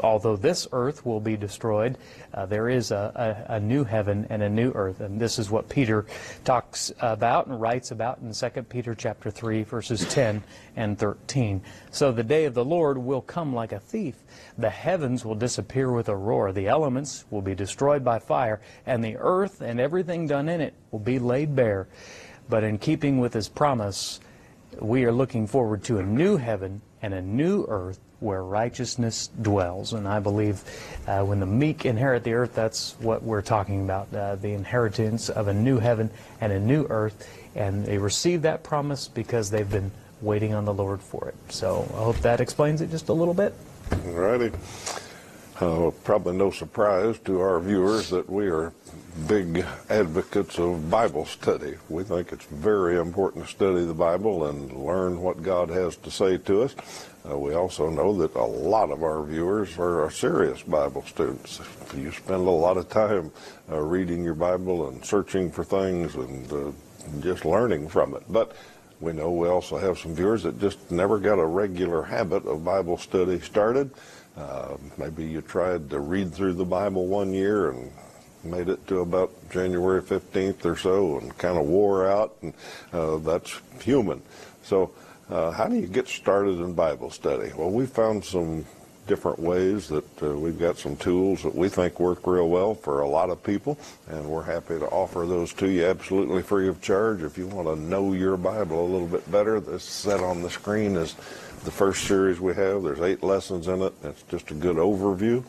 although 0.01 0.37
this 0.37 0.69
earth 0.73 1.05
will 1.05 1.21
be 1.21 1.37
destroyed, 1.37 1.99
uh, 2.33 2.47
there 2.47 2.69
is 2.69 2.91
a, 2.91 3.45
a, 3.49 3.55
a, 3.55 3.61
new 3.61 3.85
heaven 3.85 4.27
and 4.31 4.43
a 4.43 4.49
new 4.49 4.71
earth. 4.73 5.01
And 5.01 5.21
this 5.21 5.39
is 5.39 5.51
what 5.51 5.69
Peter 5.69 6.07
talks 6.45 6.93
about 7.01 7.47
and 7.47 7.61
writes 7.61 7.91
about 7.91 8.19
in 8.19 8.33
2 8.33 8.63
Peter 8.65 8.95
chapter 8.95 9.31
3, 9.31 9.65
verses 9.65 10.07
10 10.09 10.43
and 10.77 10.99
13. 10.99 11.61
So 11.91 12.13
the 12.13 12.23
day 12.23 12.45
of 12.45 12.55
the 12.55 12.65
Lord 12.65 12.99
will 12.99 13.23
come 13.23 13.55
like 13.55 13.73
a 13.73 13.81
thief. 13.81 14.17
The 14.59 14.71
heavens 14.71 15.25
will 15.25 15.35
disappear 15.35 15.93
with 15.93 16.09
a 16.09 16.17
roar. 16.17 16.53
The 16.53 16.69
elements 16.69 17.25
will 17.31 17.43
be 17.43 17.55
destroyed 17.55 18.05
by 18.05 18.19
fire, 18.19 18.61
and 18.87 19.03
the 19.03 19.17
earth 19.19 19.61
and 19.61 19.81
everything 19.81 20.27
done 20.27 20.49
in 20.49 20.61
it 20.61 20.75
will 20.91 21.01
be 21.01 21.19
laid 21.19 21.57
bare. 21.57 21.89
But 22.49 22.65
in 22.65 22.79
keeping 22.79 23.19
with 23.19 23.33
his 23.33 23.49
promise, 23.49 24.21
we 24.79 25.05
are 25.05 25.13
looking 25.13 25.47
forward 25.47 25.83
to 25.85 25.99
a 25.99 26.03
new 26.03 26.37
heaven 26.37 26.81
and 27.03 27.15
a 27.15 27.23
new 27.23 27.65
earth 27.69 27.99
where 28.21 28.43
righteousness 28.43 29.31
dwells. 29.41 29.93
And 29.93 30.07
I 30.07 30.21
believe 30.21 30.63
uh, 31.07 31.25
when 31.25 31.41
the 31.41 31.47
meek 31.47 31.87
inherit 31.87 32.23
the 32.23 32.35
earth, 32.35 32.55
that's 32.55 32.95
what 33.01 33.23
we're 33.23 33.43
talking 33.43 33.83
about 33.83 34.15
uh, 34.15 34.37
the 34.37 34.53
inheritance 34.53 35.29
of 35.31 35.49
a 35.49 35.55
new 35.55 35.79
heaven 35.79 36.11
and 36.41 36.53
a 36.53 36.61
new 36.61 36.87
earth. 36.91 37.29
And 37.55 37.85
they 37.85 37.99
receive 37.99 38.43
that 38.43 38.63
promise 38.63 39.09
because 39.09 39.51
they've 39.51 39.71
been 39.71 39.91
waiting 40.21 40.55
on 40.55 40.67
the 40.67 40.75
Lord 40.75 41.01
for 41.01 41.29
it. 41.29 41.53
So 41.53 41.91
I 41.95 42.05
hope 42.05 42.17
that 42.19 42.41
explains 42.41 42.81
it 42.83 42.91
just 42.91 43.09
a 43.09 43.15
little 43.15 43.35
bit. 43.35 43.55
All 43.93 44.13
righty. 44.13 44.53
Uh, 45.61 45.91
probably 46.05 46.35
no 46.35 46.51
surprise 46.51 47.19
to 47.19 47.39
our 47.39 47.61
viewers 47.61 48.09
that 48.09 48.29
we 48.31 48.47
are 48.47 48.73
big 49.27 49.63
advocates 49.91 50.59
of 50.59 50.91
Bible 50.91 51.27
study. 51.27 51.75
We 51.91 52.03
think 52.03 52.33
it's 52.33 52.47
very 52.47 52.99
important 52.99 53.45
to 53.45 53.51
study 53.51 53.85
the 53.85 53.93
Bible 53.93 54.47
and 54.47 54.73
learn 54.73 55.21
what 55.21 55.43
God 55.43 55.69
has 55.69 55.97
to 55.97 56.11
say 56.11 56.39
to 56.39 56.63
us. 56.63 56.75
Uh, 57.29 57.37
we 57.37 57.53
also 57.53 57.91
know 57.91 58.17
that 58.17 58.35
a 58.37 58.43
lot 58.43 58.91
of 58.91 59.03
our 59.03 59.23
viewers 59.23 59.79
are 59.79 60.11
serious 60.11 60.63
Bible 60.63 61.05
students. 61.05 61.61
You 61.95 62.11
spend 62.11 62.47
a 62.47 62.51
lot 62.51 62.79
of 62.79 62.89
time 62.89 63.31
uh, 63.71 63.81
reading 63.81 64.25
your 64.25 64.35
Bible 64.35 64.89
and 64.89 65.05
searching 65.05 65.51
for 65.51 65.63
things 65.63 66.15
and 66.15 66.51
uh, 66.51 66.73
just 67.21 67.45
learning 67.45 67.91
from 67.91 68.15
it. 68.15 68.23
But 68.31 68.57
we 69.01 69.13
know 69.13 69.31
we 69.31 69.49
also 69.49 69.77
have 69.77 69.99
some 69.99 70.15
viewers 70.15 70.43
that 70.45 70.59
just 70.59 70.91
never 70.91 71.19
got 71.19 71.39
a 71.39 71.45
regular 71.45 72.03
habit 72.03 72.47
of 72.47 72.65
Bible 72.65 72.97
study 72.97 73.41
started. 73.41 73.91
Uh, 74.41 74.77
maybe 74.97 75.25
you 75.25 75.43
tried 75.43 75.91
to 75.91 76.01
read 76.01 76.33
through 76.33 76.55
the 76.55 76.65
Bible 76.65 77.07
one 77.07 77.35
year 77.35 77.71
and 77.71 77.93
made 78.43 78.71
it 78.71 78.87
to 78.87 79.01
about 79.01 79.31
January 79.51 80.01
15th 80.01 80.65
or 80.65 80.77
so 80.77 81.19
and 81.19 81.37
kind 81.37 81.59
of 81.59 81.67
wore 81.67 82.09
out, 82.09 82.35
and 82.41 82.55
uh, 82.95 83.19
that's 83.19 83.61
human. 83.83 84.23
So 84.63 84.93
uh, 85.29 85.51
how 85.51 85.67
do 85.67 85.77
you 85.77 85.87
get 85.87 86.09
started 86.09 86.59
in 86.59 86.73
Bible 86.73 87.11
study? 87.11 87.53
Well, 87.55 87.71
we 87.71 87.85
found 87.85 88.25
some 88.25 88.65
different 89.07 89.41
ways 89.41 89.89
that 89.89 90.23
uh, 90.23 90.37
we've 90.39 90.59
got 90.59 90.79
some 90.79 90.97
tools 90.97 91.43
that 91.43 91.55
we 91.55 91.69
think 91.69 91.99
work 91.99 92.27
real 92.27 92.49
well 92.49 92.75
for 92.75 93.01
a 93.01 93.09
lot 93.09 93.29
of 93.29 93.43
people, 93.43 93.77
and 94.09 94.25
we're 94.25 94.43
happy 94.43 94.79
to 94.79 94.87
offer 94.87 95.27
those 95.27 95.53
to 95.55 95.69
you 95.69 95.85
absolutely 95.85 96.43
free 96.43 96.69
of 96.69 96.81
charge. 96.81 97.23
If 97.23 97.37
you 97.37 97.47
want 97.47 97.69
to 97.69 97.77
know 97.77 98.13
your 98.13 98.37
Bible 98.37 98.81
a 98.81 98.89
little 98.89 99.09
bit 99.09 99.31
better, 99.31 99.61
this 99.61 99.85
set 99.85 100.21
on 100.21 100.43
the 100.43 100.51
screen 100.51 100.97
is 100.97 101.17
the 101.65 101.71
first 101.71 102.05
series 102.05 102.41
we 102.41 102.55
have. 102.55 102.83
There's 102.83 103.01
eight 103.01 103.23
lessons 103.23 103.69
in 103.69 103.83
it. 103.83 103.93
It's 104.03 104.23
just 104.25 104.51
a 104.51 104.55
good 104.55 104.77
overview. 104.77 105.45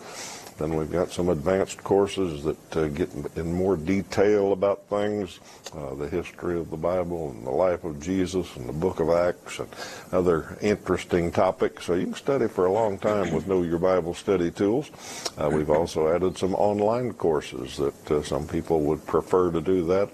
Then 0.57 0.75
we've 0.75 0.91
got 0.91 1.09
some 1.09 1.29
advanced 1.29 1.83
courses 1.83 2.43
that 2.43 2.77
uh, 2.77 2.87
get 2.89 3.09
in 3.35 3.51
more 3.51 3.75
detail 3.75 4.51
about 4.53 4.83
things, 4.89 5.39
uh, 5.75 5.95
the 5.95 6.07
history 6.07 6.59
of 6.59 6.69
the 6.69 6.77
Bible 6.77 7.31
and 7.31 7.47
the 7.47 7.51
life 7.51 7.83
of 7.83 7.99
Jesus 7.99 8.55
and 8.57 8.69
the 8.69 8.73
book 8.73 8.99
of 8.99 9.09
Acts 9.09 9.57
and 9.57 9.69
other 10.11 10.57
interesting 10.61 11.31
topics. 11.31 11.85
So 11.85 11.95
you 11.95 12.05
can 12.05 12.13
study 12.13 12.47
for 12.47 12.65
a 12.65 12.71
long 12.71 12.99
time 12.99 13.33
with 13.33 13.47
Know 13.47 13.63
Your 13.63 13.79
Bible 13.79 14.13
study 14.13 14.51
tools. 14.51 14.91
Uh, 15.35 15.49
we've 15.51 15.71
also 15.71 16.13
added 16.13 16.37
some 16.37 16.53
online 16.53 17.13
courses 17.13 17.77
that 17.77 18.11
uh, 18.11 18.21
some 18.21 18.47
people 18.47 18.81
would 18.81 19.03
prefer 19.07 19.49
to 19.51 19.61
do 19.61 19.85
that 19.87 20.09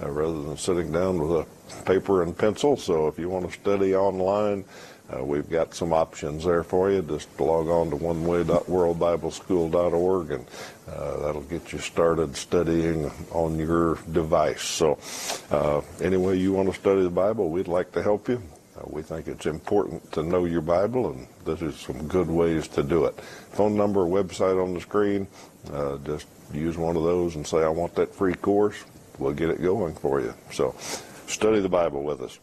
uh, 0.00 0.10
rather 0.10 0.42
than 0.42 0.56
sitting 0.56 0.92
down 0.92 1.18
with 1.18 1.40
a 1.40 1.82
paper 1.82 2.22
and 2.22 2.36
pencil. 2.36 2.76
So 2.76 3.08
if 3.08 3.18
you 3.18 3.28
want 3.28 3.50
to 3.50 3.58
study 3.58 3.96
online, 3.96 4.64
uh, 5.12 5.24
we've 5.24 5.50
got 5.50 5.74
some 5.74 5.92
options 5.92 6.44
there 6.44 6.62
for 6.62 6.88
you. 6.90 7.02
Just 7.02 7.28
log 7.40 7.68
on 7.68 7.90
to 7.90 7.96
oneway.worldbibleschool.org 7.96 10.30
and 10.30 10.46
uh, 10.88 11.18
that'll 11.20 11.42
get 11.42 11.70
you 11.72 11.78
started 11.78 12.34
studying 12.36 13.10
on 13.32 13.58
your 13.58 13.98
device. 14.12 14.62
So, 14.62 14.98
uh, 15.50 15.80
any 16.00 16.16
way 16.16 16.36
you 16.36 16.52
want 16.52 16.72
to 16.72 16.78
study 16.78 17.02
the 17.02 17.10
Bible, 17.10 17.50
we'd 17.50 17.66
like 17.68 17.92
to 17.92 18.02
help 18.02 18.28
you. 18.28 18.42
Uh, 18.76 18.82
we 18.86 19.02
think 19.02 19.28
it's 19.28 19.46
important 19.46 20.12
to 20.12 20.22
know 20.22 20.44
your 20.44 20.60
Bible, 20.60 21.10
and 21.10 21.26
this 21.44 21.62
is 21.62 21.76
some 21.76 22.06
good 22.06 22.28
ways 22.28 22.68
to 22.68 22.82
do 22.82 23.06
it. 23.06 23.18
Phone 23.52 23.76
number, 23.76 24.04
website 24.04 24.62
on 24.62 24.74
the 24.74 24.80
screen. 24.80 25.26
Uh, 25.72 25.96
just 25.98 26.26
use 26.52 26.78
one 26.78 26.96
of 26.96 27.02
those 27.02 27.36
and 27.36 27.46
say, 27.46 27.58
I 27.58 27.68
want 27.68 27.94
that 27.96 28.14
free 28.14 28.34
course. 28.34 28.82
We'll 29.18 29.34
get 29.34 29.50
it 29.50 29.62
going 29.62 29.94
for 29.94 30.20
you. 30.20 30.34
So, 30.52 30.74
study 31.26 31.60
the 31.60 31.68
Bible 31.68 32.02
with 32.02 32.22
us. 32.22 32.38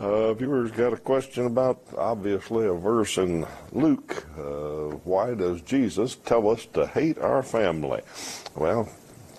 Uh, 0.00 0.34
viewers 0.34 0.70
got 0.72 0.92
a 0.92 0.96
question 0.96 1.46
about, 1.46 1.80
obviously, 1.96 2.66
a 2.66 2.72
verse 2.72 3.18
in 3.18 3.46
Luke. 3.70 4.26
Uh, 4.36 4.96
why 5.04 5.34
does 5.34 5.60
Jesus 5.62 6.16
tell 6.16 6.48
us 6.50 6.66
to 6.66 6.86
hate 6.86 7.18
our 7.18 7.42
family? 7.42 8.00
Well, 8.56 8.88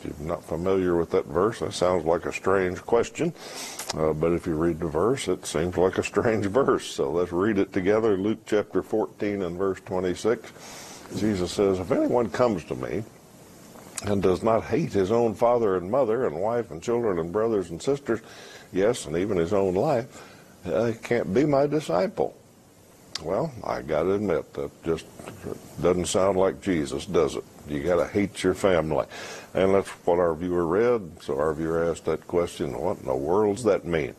if 0.04 0.20
you're 0.20 0.28
not 0.28 0.44
familiar 0.44 0.96
with 0.96 1.12
that 1.12 1.26
verse, 1.26 1.60
that 1.60 1.74
sounds 1.74 2.06
like 2.06 2.26
a 2.26 2.34
strange 2.34 2.82
question. 2.82 3.34
Uh, 3.96 4.14
but 4.14 4.34
if 4.34 4.48
you 4.48 4.56
read 4.56 4.80
the 4.80 4.88
verse, 4.88 5.28
it 5.28 5.46
seems 5.46 5.78
like 5.78 5.98
a 5.98 6.04
strange 6.04 6.46
verse. 6.48 6.86
So 6.86 7.12
let's 7.12 7.32
read 7.32 7.58
it 7.58 7.74
together. 7.74 8.18
Luke 8.18 8.40
chapter 8.46 8.82
14 8.82 9.42
and 9.44 9.58
verse 9.58 9.80
26. 9.82 10.52
Jesus 11.18 11.52
says, 11.52 11.80
If 11.80 11.92
anyone 11.92 12.30
comes 12.30 12.64
to 12.66 12.76
me 12.76 13.04
and 14.06 14.22
does 14.22 14.44
not 14.44 14.64
hate 14.64 14.94
his 14.94 15.12
own 15.12 15.36
father 15.36 15.78
and 15.78 15.90
mother 15.90 16.26
and 16.26 16.40
wife 16.40 16.72
and 16.72 16.82
children 16.82 17.20
and 17.20 17.32
brothers 17.32 17.70
and 17.70 17.82
sisters, 17.82 18.22
yes, 18.72 19.06
and 19.06 19.16
even 19.16 19.38
his 19.38 19.54
own 19.54 19.76
life, 19.76 20.33
uh, 20.66 20.94
can't 21.02 21.34
be 21.34 21.46
my 21.46 21.68
disciple. 21.68 22.36
Well, 23.22 23.52
I 23.64 23.82
got 23.82 24.04
to 24.04 24.14
admit, 24.14 24.54
that 24.54 24.84
just 24.84 25.06
doesn't 25.82 26.08
sound 26.08 26.38
like 26.38 26.62
Jesus, 26.62 27.06
does 27.06 27.36
it? 27.36 27.44
You 27.68 27.82
got 27.82 27.98
to 27.98 28.08
hate 28.08 28.44
your 28.44 28.54
family. 28.54 29.06
And 29.54 29.76
that's 29.76 29.90
what 30.06 30.20
our 30.20 30.34
viewer 30.34 30.66
read. 30.66 31.22
So 31.22 31.38
our 31.38 31.54
viewer 31.54 31.90
asked 31.90 32.06
that 32.06 32.28
question, 32.28 32.78
what 32.78 33.00
in 33.00 33.06
the 33.06 33.16
world's 33.16 33.64
that 33.64 33.86
mean? 33.86 34.16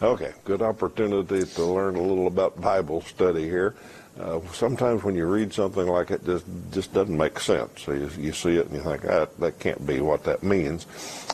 Okay, 0.00 0.32
good 0.44 0.62
opportunity 0.62 1.44
to 1.44 1.64
learn 1.64 1.96
a 1.96 2.02
little 2.02 2.28
about 2.28 2.60
Bible 2.60 3.02
study 3.02 3.44
here. 3.44 3.74
Uh, 4.18 4.40
sometimes 4.52 5.02
when 5.02 5.14
you 5.14 5.26
read 5.26 5.52
something 5.52 5.86
like 5.86 6.10
it, 6.10 6.24
just 6.24 6.46
just 6.70 6.94
doesn't 6.94 7.16
make 7.16 7.38
sense. 7.38 7.82
So 7.82 7.92
you, 7.92 8.08
you 8.18 8.32
see 8.32 8.56
it 8.56 8.66
and 8.66 8.76
you 8.76 8.82
think, 8.82 9.04
ah, 9.04 9.26
that 9.40 9.58
can't 9.58 9.86
be 9.86 10.00
what 10.00 10.24
that 10.24 10.42
means. 10.42 10.86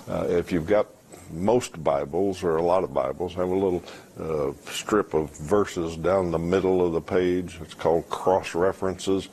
Uh, 0.08 0.26
if 0.28 0.50
you've 0.50 0.66
got 0.66 0.88
most 1.32 1.82
Bibles, 1.82 2.42
or 2.42 2.56
a 2.56 2.62
lot 2.62 2.84
of 2.84 2.92
Bibles, 2.92 3.34
have 3.34 3.48
a 3.48 3.54
little 3.54 3.82
uh, 4.20 4.52
strip 4.70 5.14
of 5.14 5.30
verses 5.38 5.96
down 5.96 6.30
the 6.30 6.38
middle 6.38 6.84
of 6.84 6.92
the 6.92 7.00
page. 7.00 7.58
It's 7.62 7.74
called 7.74 8.08
cross 8.08 8.54
references. 8.54 9.28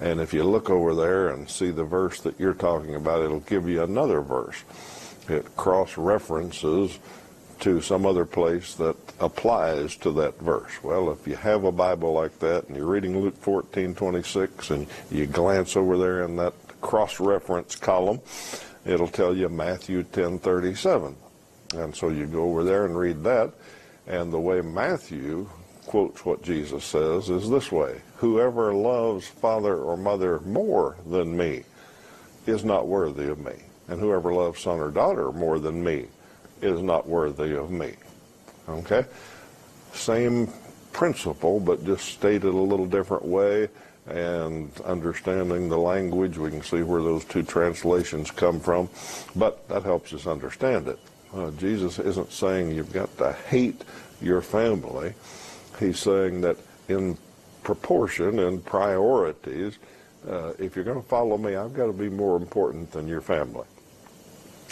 And 0.00 0.20
if 0.20 0.32
you 0.32 0.44
look 0.44 0.70
over 0.70 0.94
there 0.94 1.30
and 1.30 1.48
see 1.48 1.70
the 1.70 1.84
verse 1.84 2.20
that 2.22 2.38
you're 2.38 2.54
talking 2.54 2.94
about, 2.94 3.22
it'll 3.22 3.40
give 3.40 3.68
you 3.68 3.82
another 3.82 4.20
verse. 4.20 4.62
It 5.28 5.56
cross 5.56 5.96
references 5.96 6.98
to 7.60 7.80
some 7.80 8.06
other 8.06 8.24
place 8.24 8.74
that 8.74 8.96
applies 9.20 9.96
to 9.96 10.10
that 10.12 10.38
verse. 10.40 10.82
Well, 10.82 11.10
if 11.10 11.26
you 11.26 11.36
have 11.36 11.64
a 11.64 11.72
Bible 11.72 12.12
like 12.12 12.38
that 12.38 12.66
and 12.66 12.76
you're 12.76 12.86
reading 12.86 13.20
Luke 13.20 13.36
14, 13.36 13.94
26, 13.94 14.70
and 14.70 14.86
you 15.10 15.26
glance 15.26 15.76
over 15.76 15.98
there 15.98 16.24
in 16.24 16.36
that 16.36 16.54
cross 16.80 17.20
reference 17.20 17.76
column, 17.76 18.20
it'll 18.84 19.08
tell 19.08 19.36
you 19.36 19.48
Matthew 19.48 20.02
10, 20.02 20.38
37. 20.38 21.14
And 21.74 21.94
so 21.94 22.08
you 22.08 22.26
go 22.26 22.44
over 22.44 22.64
there 22.64 22.84
and 22.84 22.96
read 22.96 23.22
that. 23.24 23.52
And 24.06 24.32
the 24.32 24.40
way 24.40 24.60
Matthew 24.60 25.48
quotes 25.86 26.24
what 26.24 26.42
Jesus 26.42 26.84
says 26.84 27.30
is 27.30 27.48
this 27.48 27.72
way 27.72 28.00
Whoever 28.16 28.74
loves 28.74 29.26
father 29.26 29.76
or 29.76 29.96
mother 29.96 30.40
more 30.40 30.96
than 31.06 31.36
me 31.36 31.64
is 32.46 32.64
not 32.64 32.86
worthy 32.86 33.28
of 33.28 33.38
me. 33.38 33.54
And 33.88 34.00
whoever 34.00 34.32
loves 34.32 34.60
son 34.60 34.78
or 34.78 34.90
daughter 34.90 35.32
more 35.32 35.58
than 35.58 35.82
me 35.82 36.06
is 36.62 36.82
not 36.82 37.08
worthy 37.08 37.56
of 37.56 37.70
me. 37.70 37.94
Okay? 38.68 39.04
Same 39.92 40.48
principle, 40.92 41.60
but 41.60 41.84
just 41.84 42.04
stated 42.06 42.44
a 42.44 42.50
little 42.50 42.86
different 42.86 43.24
way. 43.24 43.68
And 44.06 44.72
understanding 44.82 45.68
the 45.68 45.78
language, 45.78 46.38
we 46.38 46.50
can 46.50 46.62
see 46.62 46.82
where 46.82 47.02
those 47.02 47.24
two 47.24 47.42
translations 47.42 48.30
come 48.30 48.60
from. 48.60 48.88
But 49.36 49.68
that 49.68 49.82
helps 49.82 50.12
us 50.12 50.26
understand 50.26 50.88
it. 50.88 50.98
Uh, 51.34 51.50
Jesus 51.52 51.98
isn't 51.98 52.32
saying 52.32 52.72
you've 52.72 52.92
got 52.92 53.16
to 53.18 53.32
hate 53.32 53.82
your 54.20 54.40
family. 54.40 55.14
He's 55.78 55.98
saying 55.98 56.40
that 56.40 56.56
in 56.88 57.16
proportion 57.62 58.40
and 58.40 58.64
priorities, 58.64 59.78
uh, 60.28 60.52
if 60.58 60.74
you're 60.74 60.84
going 60.84 61.00
to 61.00 61.08
follow 61.08 61.38
me, 61.38 61.54
I've 61.56 61.74
got 61.74 61.86
to 61.86 61.92
be 61.92 62.08
more 62.08 62.36
important 62.36 62.90
than 62.90 63.06
your 63.06 63.20
family. 63.20 63.66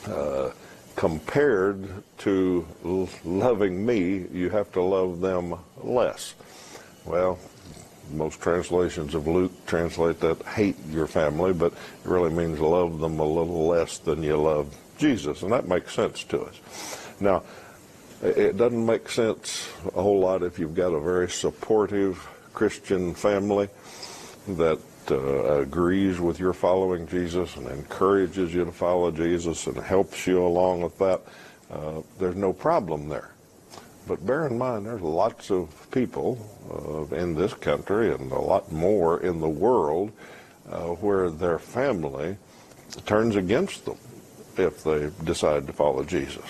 Uh, 0.07 0.51
compared 0.97 2.03
to 2.19 2.67
loving 3.25 3.87
me, 3.87 4.27
you 4.33 4.51
have 4.51 4.73
to 4.73 4.83
love 4.83 5.21
them 5.21 5.55
less. 5.83 6.35
Well, 7.05 7.39
most 8.13 8.41
translations 8.41 9.15
of 9.15 9.27
Luke 9.27 9.53
translate 9.67 10.21
that 10.21 10.43
hate 10.43 10.77
your 10.91 11.07
family, 11.07 11.53
but 11.53 11.73
it 11.73 11.79
really 12.05 12.31
means 12.31 12.59
love 12.59 13.01
them 13.01 13.21
a 13.21 13.25
little 13.25 13.67
less 13.67 13.99
than 13.99 14.23
you 14.23 14.37
love 14.37 14.75
Jesus, 14.99 15.43
and 15.43 15.53
that 15.53 15.69
makes 15.69 15.95
sense 15.95 16.25
to 16.25 16.43
us. 16.43 16.61
Now, 17.21 17.43
it 18.23 18.57
doesn't 18.57 18.85
make 18.85 19.09
sense 19.09 19.69
a 19.95 20.03
whole 20.03 20.21
lot 20.21 20.43
if 20.43 20.59
you've 20.59 20.75
got 20.75 20.93
a 20.93 21.01
very 21.01 21.31
supportive 21.31 22.27
Christian 22.53 23.15
family 23.15 23.69
that 24.49 24.81
uh, 25.11 25.61
agrees 25.61 26.19
with 26.19 26.41
your 26.41 26.53
following 26.53 27.07
Jesus 27.07 27.57
and 27.57 27.69
encourages 27.69 28.53
you 28.53 28.65
to 28.65 28.73
follow 28.73 29.11
Jesus 29.11 29.67
and 29.69 29.77
helps 29.77 30.27
you 30.27 30.45
along 30.45 30.83
with 30.83 30.99
that. 30.99 31.21
Uh, 31.71 32.03
there's 32.19 32.37
no 32.37 32.53
problem 32.53 33.09
there. 33.09 33.31
But 34.09 34.25
bear 34.27 34.47
in 34.47 34.59
mind, 34.59 34.87
there's 34.87 35.03
lots 35.03 35.51
of 35.51 35.69
people 35.91 36.39
uh, 36.71 37.15
in 37.15 37.35
this 37.35 37.55
country 37.55 38.13
and 38.13 38.33
a 38.33 38.39
lot 38.39 38.73
more 38.73 39.21
in 39.21 39.41
the 39.41 39.49
world 39.49 40.11
uh, 40.71 40.87
where 40.87 41.31
their 41.31 41.59
family 41.59 42.37
turns 43.07 43.37
against 43.37 43.85
them 43.85 43.99
if 44.59 44.85
they 44.85 45.11
decide 45.25 45.67
to 45.67 45.73
follow 45.73 46.05
Jesus. 46.05 46.45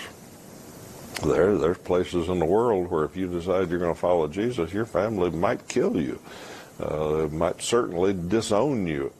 There, 1.25 1.57
there's 1.57 1.77
places 1.77 2.29
in 2.29 2.39
the 2.39 2.45
world 2.45 2.89
where 2.89 3.03
if 3.03 3.17
you 3.17 3.27
decide 3.27 3.69
you're 3.69 3.79
going 3.79 3.93
to 3.93 3.99
follow 3.99 4.27
Jesus, 4.27 4.71
your 4.71 4.85
family 4.85 5.29
might 5.31 5.67
kill 5.67 5.99
you, 5.99 6.19
uh, 6.79 7.27
might 7.31 7.61
certainly 7.61 8.13
disown 8.13 8.87
you. 8.87 9.11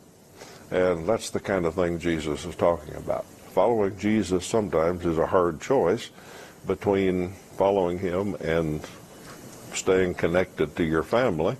And 0.71 1.07
that's 1.07 1.29
the 1.29 1.39
kind 1.39 1.65
of 1.65 1.75
thing 1.75 1.99
Jesus 1.99 2.45
is 2.45 2.55
talking 2.55 2.95
about. 2.95 3.25
Following 3.25 3.97
Jesus 3.97 4.45
sometimes 4.45 5.05
is 5.05 5.17
a 5.17 5.25
hard 5.25 5.59
choice 5.59 6.09
between 6.67 7.33
following 7.57 7.99
him 7.99 8.35
and 8.35 8.81
staying 9.73 10.13
connected 10.13 10.75
to 10.75 10.83
your 10.83 11.03
family. 11.03 11.57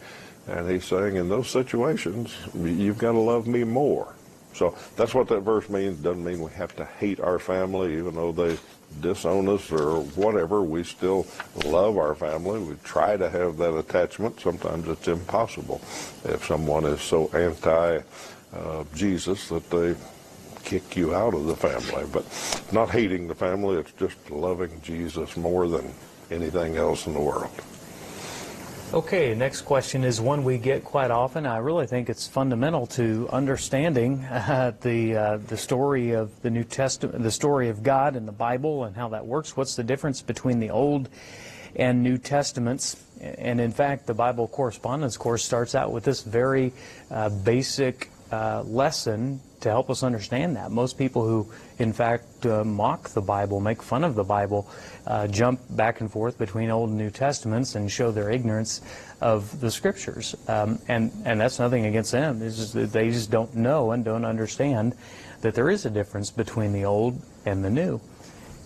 And 0.47 0.69
he's 0.69 0.85
saying 0.85 1.15
in 1.15 1.29
those 1.29 1.49
situations, 1.49 2.35
you've 2.55 2.97
got 2.97 3.11
to 3.11 3.19
love 3.19 3.47
me 3.47 3.63
more. 3.63 4.15
So 4.53 4.75
that's 4.95 5.13
what 5.13 5.27
that 5.29 5.41
verse 5.41 5.69
means. 5.69 5.99
Doesn't 5.99 6.23
mean 6.23 6.41
we 6.41 6.51
have 6.51 6.75
to 6.77 6.85
hate 6.85 7.19
our 7.19 7.39
family, 7.39 7.97
even 7.97 8.15
though 8.15 8.31
they 8.31 8.57
disown 9.01 9.47
us 9.47 9.71
or 9.71 10.01
whatever. 10.15 10.63
We 10.63 10.83
still 10.83 11.25
love 11.65 11.97
our 11.97 12.15
family. 12.15 12.59
We 12.59 12.75
try 12.83 13.17
to 13.17 13.29
have 13.29 13.57
that 13.57 13.77
attachment. 13.77 14.39
Sometimes 14.39 14.87
it's 14.87 15.07
impossible 15.07 15.81
if 16.25 16.45
someone 16.45 16.85
is 16.85 17.01
so 17.01 17.29
anti 17.33 17.99
uh, 18.53 18.83
Jesus 18.95 19.49
that 19.49 19.69
they 19.69 19.95
kick 20.63 20.95
you 20.95 21.15
out 21.15 21.33
of 21.33 21.45
the 21.45 21.55
family. 21.55 22.05
But 22.11 22.25
not 22.71 22.89
hating 22.89 23.27
the 23.27 23.35
family, 23.35 23.77
it's 23.77 23.91
just 23.93 24.29
loving 24.29 24.81
Jesus 24.81 25.37
more 25.37 25.67
than 25.67 25.93
anything 26.31 26.77
else 26.77 27.07
in 27.07 27.13
the 27.13 27.21
world. 27.21 27.51
Okay, 28.91 29.35
next 29.35 29.61
question 29.61 30.03
is 30.03 30.19
one 30.19 30.43
we 30.43 30.57
get 30.57 30.83
quite 30.83 31.11
often. 31.11 31.45
I 31.45 31.57
really 31.57 31.85
think 31.85 32.09
it's 32.09 32.27
fundamental 32.27 32.87
to 32.87 33.29
understanding 33.31 34.23
uh, 34.23 34.71
the 34.81 35.15
uh, 35.15 35.37
the 35.37 35.57
story 35.57 36.13
of 36.13 36.41
the 36.41 36.49
New 36.49 36.63
Testament, 36.63 37.21
the 37.21 37.29
story 37.29 37.69
of 37.69 37.83
God 37.83 38.15
and 38.15 38.27
the 38.27 38.31
Bible, 38.31 38.85
and 38.85 38.95
how 38.95 39.09
that 39.09 39.27
works. 39.27 39.55
What's 39.55 39.75
the 39.75 39.83
difference 39.83 40.23
between 40.23 40.59
the 40.59 40.71
Old 40.71 41.07
and 41.75 42.01
New 42.01 42.17
Testaments? 42.17 42.97
And 43.21 43.61
in 43.61 43.71
fact, 43.71 44.07
the 44.07 44.15
Bible 44.15 44.47
correspondence 44.47 45.17
course 45.17 45.43
starts 45.43 45.75
out 45.75 45.91
with 45.91 46.03
this 46.03 46.23
very 46.23 46.73
uh, 47.11 47.29
basic 47.29 48.09
uh, 48.31 48.63
lesson 48.63 49.39
to 49.61 49.69
help 49.69 49.89
us 49.89 50.03
understand 50.03 50.55
that. 50.55 50.71
Most 50.71 50.97
people 50.97 51.27
who, 51.27 51.51
in 51.77 51.93
fact, 51.93 52.45
uh, 52.45 52.63
mock 52.63 53.09
the 53.09 53.21
Bible, 53.21 53.59
make 53.59 53.81
fun 53.81 54.03
of 54.03 54.15
the 54.15 54.23
Bible, 54.23 54.69
uh, 55.05 55.27
jump 55.27 55.59
back 55.69 56.01
and 56.01 56.11
forth 56.11 56.37
between 56.37 56.69
Old 56.69 56.89
and 56.89 56.97
New 56.97 57.09
Testaments 57.09 57.75
and 57.75 57.91
show 57.91 58.11
their 58.11 58.29
ignorance 58.29 58.81
of 59.21 59.59
the 59.59 59.69
Scriptures. 59.71 60.35
Um, 60.47 60.79
and, 60.87 61.11
and 61.25 61.39
that's 61.41 61.59
nothing 61.59 61.85
against 61.85 62.11
them. 62.11 62.39
Just 62.39 62.73
they 62.73 63.09
just 63.09 63.31
don't 63.31 63.55
know 63.55 63.91
and 63.91 64.05
don't 64.05 64.25
understand 64.25 64.95
that 65.41 65.55
there 65.55 65.69
is 65.69 65.85
a 65.85 65.89
difference 65.89 66.31
between 66.31 66.73
the 66.73 66.85
Old 66.85 67.21
and 67.45 67.63
the 67.63 67.69
New. 67.69 68.01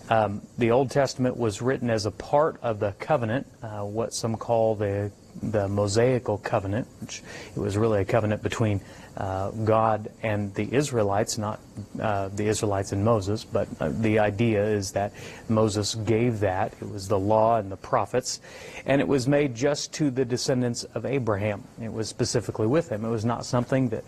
Um, 0.08 0.42
the 0.58 0.70
Old 0.70 0.90
Testament 0.90 1.36
was 1.36 1.62
written 1.62 1.88
as 1.88 2.04
a 2.06 2.10
part 2.10 2.58
of 2.62 2.78
the 2.78 2.92
covenant, 2.92 3.46
uh, 3.62 3.80
what 3.80 4.12
some 4.12 4.36
call 4.36 4.74
the 4.74 5.10
the 5.42 5.68
Mosaical 5.68 6.38
covenant, 6.38 6.86
which 7.00 7.22
it 7.56 7.58
was 7.58 7.76
really 7.76 8.00
a 8.00 8.04
covenant 8.04 8.42
between 8.42 8.80
uh, 9.16 9.50
God 9.50 10.10
and 10.22 10.54
the 10.54 10.72
Israelites, 10.72 11.38
not 11.38 11.60
uh, 12.00 12.28
the 12.28 12.46
Israelites 12.46 12.92
and 12.92 13.04
Moses, 13.04 13.44
but 13.44 13.68
uh, 13.80 13.90
the 13.92 14.18
idea 14.18 14.64
is 14.64 14.92
that 14.92 15.12
Moses 15.48 15.94
gave 15.94 16.40
that. 16.40 16.72
It 16.80 16.88
was 16.88 17.08
the 17.08 17.18
law 17.18 17.56
and 17.56 17.70
the 17.70 17.76
prophets, 17.76 18.40
and 18.86 19.00
it 19.00 19.08
was 19.08 19.28
made 19.28 19.54
just 19.54 19.92
to 19.94 20.10
the 20.10 20.24
descendants 20.24 20.84
of 20.84 21.04
Abraham. 21.04 21.64
It 21.82 21.92
was 21.92 22.08
specifically 22.08 22.66
with 22.66 22.88
him. 22.88 23.04
It 23.04 23.10
was 23.10 23.24
not 23.24 23.44
something 23.44 23.88
that 23.90 24.04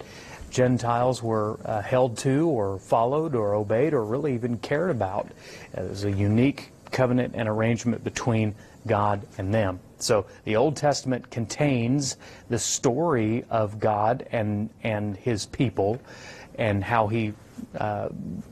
Gentiles 0.51 1.23
were 1.23 1.59
uh, 1.65 1.83
held 1.83 2.17
to 2.19 2.49
or 2.49 2.79
followed 2.79 3.35
or 3.35 3.55
obeyed 3.55 3.93
or 3.93 4.05
really 4.05 4.35
even 4.35 4.59
cared 4.59 4.91
about. 4.91 5.29
Was 5.77 6.05
a 6.05 6.11
unique 6.11 6.73
covenant 6.91 7.35
and 7.37 7.49
arrangement 7.49 8.03
between 8.05 8.55
God 8.87 9.27
and 9.39 9.53
them. 9.53 9.81
So 9.99 10.27
the 10.45 10.57
Old 10.57 10.77
Testament 10.77 11.31
contains 11.31 12.17
the 12.49 12.59
story 12.59 13.45
of 13.51 13.81
God 13.81 14.27
and, 14.31 14.71
and 14.83 15.17
his 15.17 15.47
people 15.47 16.01
and 16.59 16.83
how 16.85 17.07
he 17.07 17.33
uh, 17.79 18.09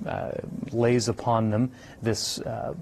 uh, 0.07 0.33
lays 0.73 1.09
upon 1.09 1.51
them 1.51 1.71
this 2.03 2.39
uh, 2.41 2.75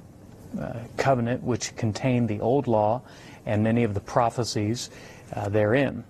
uh 0.61 0.73
covenant 0.97 1.43
which 1.43 1.75
contained 1.77 2.29
the 2.29 2.41
Old 2.41 2.67
Law 2.67 3.03
and 3.47 3.63
many 3.65 3.85
of 3.85 3.95
the 3.95 4.01
prophecies 4.01 4.91
uh, 5.35 5.49
therein. 5.49 6.05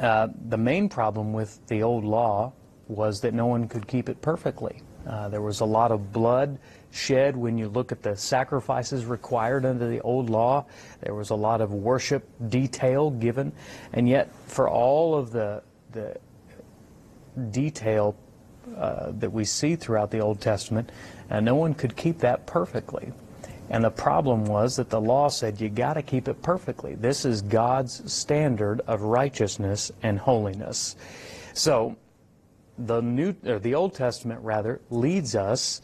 Uh, 0.00 0.28
the 0.48 0.56
main 0.56 0.88
problem 0.88 1.32
with 1.32 1.64
the 1.66 1.82
Old 1.82 2.04
Law 2.04 2.52
was 2.88 3.20
that 3.20 3.34
no 3.34 3.46
one 3.46 3.68
could 3.68 3.86
keep 3.86 4.08
it 4.08 4.20
perfectly. 4.22 4.82
there 5.30 5.42
was 5.42 5.60
a 5.60 5.64
lot 5.64 5.92
of 5.92 6.12
blood 6.12 6.58
shed 6.90 7.36
when 7.36 7.56
you 7.56 7.68
look 7.68 7.92
at 7.92 8.02
the 8.02 8.16
sacrifices 8.16 9.04
required 9.04 9.64
under 9.64 9.88
the 9.88 10.00
old 10.00 10.28
law. 10.28 10.64
There 11.00 11.14
was 11.14 11.30
a 11.30 11.34
lot 11.34 11.60
of 11.60 11.72
worship 11.72 12.28
detail 12.48 13.10
given, 13.10 13.52
and 13.92 14.08
yet 14.08 14.34
for 14.46 14.68
all 14.68 15.14
of 15.14 15.30
the 15.30 15.62
the 15.92 16.16
detail 17.50 18.16
uh, 18.76 19.12
that 19.18 19.30
we 19.32 19.44
see 19.44 19.76
throughout 19.76 20.10
the 20.10 20.20
Old 20.20 20.40
Testament, 20.40 20.90
uh, 21.30 21.40
no 21.40 21.54
one 21.54 21.74
could 21.74 21.96
keep 21.96 22.18
that 22.18 22.46
perfectly. 22.46 23.12
And 23.70 23.84
the 23.84 23.90
problem 23.90 24.44
was 24.44 24.76
that 24.76 24.90
the 24.90 25.00
law 25.00 25.28
said 25.28 25.60
you 25.60 25.68
got 25.68 25.94
to 25.94 26.02
keep 26.02 26.26
it 26.26 26.42
perfectly. 26.42 26.96
This 26.96 27.24
is 27.24 27.40
God's 27.40 28.12
standard 28.12 28.80
of 28.88 29.02
righteousness 29.02 29.92
and 30.02 30.18
holiness. 30.18 30.96
So 31.54 31.96
the 32.76 33.00
new 33.00 33.34
or 33.46 33.60
the 33.60 33.76
Old 33.76 33.94
Testament 33.94 34.40
rather 34.42 34.80
leads 34.90 35.36
us 35.36 35.82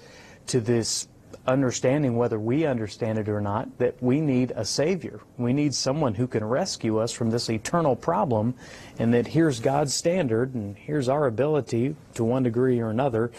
to 0.48 0.60
this 0.60 1.06
understanding, 1.46 2.16
whether 2.16 2.40
we 2.40 2.66
understand 2.66 3.18
it 3.18 3.28
or 3.28 3.40
not, 3.40 3.78
that 3.78 4.02
we 4.02 4.20
need 4.20 4.52
a 4.56 4.64
Savior. 4.64 5.20
We 5.38 5.52
need 5.52 5.74
someone 5.74 6.14
who 6.14 6.26
can 6.26 6.44
rescue 6.44 6.98
us 6.98 7.12
from 7.12 7.30
this 7.30 7.48
eternal 7.48 7.94
problem, 7.94 8.54
and 8.98 9.14
that 9.14 9.28
here's 9.28 9.60
God's 9.60 9.94
standard, 9.94 10.54
and 10.54 10.76
here's 10.76 11.08
our 11.08 11.26
ability, 11.26 11.94
to 12.14 12.24
one 12.24 12.42
degree 12.42 12.80
or 12.80 12.90
another, 12.90 13.30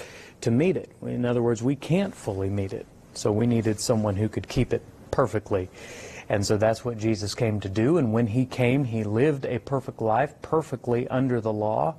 to 0.41 0.51
meet 0.51 0.77
it. 0.77 0.91
In 1.01 1.25
other 1.25 1.41
words, 1.41 1.61
we 1.61 1.75
can't 1.75 2.15
fully 2.15 2.49
meet 2.49 2.71
it. 2.71 2.85
So 3.17 3.31
we 3.31 3.47
needed 3.47 3.79
someone 3.79 4.15
who 4.15 4.29
could 4.29 4.47
keep 4.47 4.73
it 4.73 4.83
perfectly. 5.11 5.69
And 6.29 6.45
so 6.45 6.57
that's 6.57 6.83
what 6.83 6.97
Jesus 6.97 7.33
came 7.33 7.59
to 7.61 7.69
do. 7.69 7.97
And 7.97 8.11
when 8.11 8.27
he 8.27 8.45
came, 8.45 8.83
he 8.83 9.03
lived 9.03 9.45
a 9.45 9.59
perfect 9.59 10.01
life, 10.01 10.33
perfectly 10.41 11.07
under 11.07 11.39
the 11.39 11.53
law, 11.53 11.95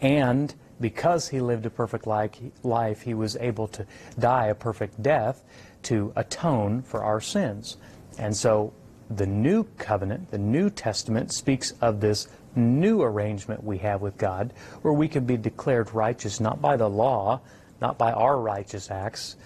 and 0.00 0.54
because 0.80 1.28
he 1.28 1.40
lived 1.40 1.66
a 1.66 1.70
perfect 1.70 2.06
life, 2.06 3.02
he 3.02 3.14
was 3.14 3.36
able 3.36 3.66
to 3.68 3.86
die 4.18 4.46
a 4.46 4.54
perfect 4.54 5.02
death 5.02 5.42
to 5.84 6.12
atone 6.14 6.82
for 6.82 7.02
our 7.02 7.20
sins. 7.20 7.78
And 8.18 8.36
so 8.36 8.72
the 9.10 9.26
new 9.26 9.64
covenant, 9.78 10.30
the 10.30 10.38
New 10.38 10.70
Testament, 10.70 11.32
speaks 11.32 11.72
of 11.80 12.00
this 12.00 12.28
new 12.54 13.02
arrangement 13.02 13.64
we 13.64 13.78
have 13.78 14.00
with 14.00 14.16
God 14.16 14.52
where 14.82 14.92
we 14.92 15.08
can 15.08 15.24
be 15.24 15.36
declared 15.36 15.92
righteous 15.94 16.40
not 16.40 16.60
by 16.60 16.76
the 16.76 16.88
law, 16.88 17.40
not 17.80 17.98
by 17.98 18.12
our 18.12 18.40
righteous 18.40 18.90
acts, 18.90 19.36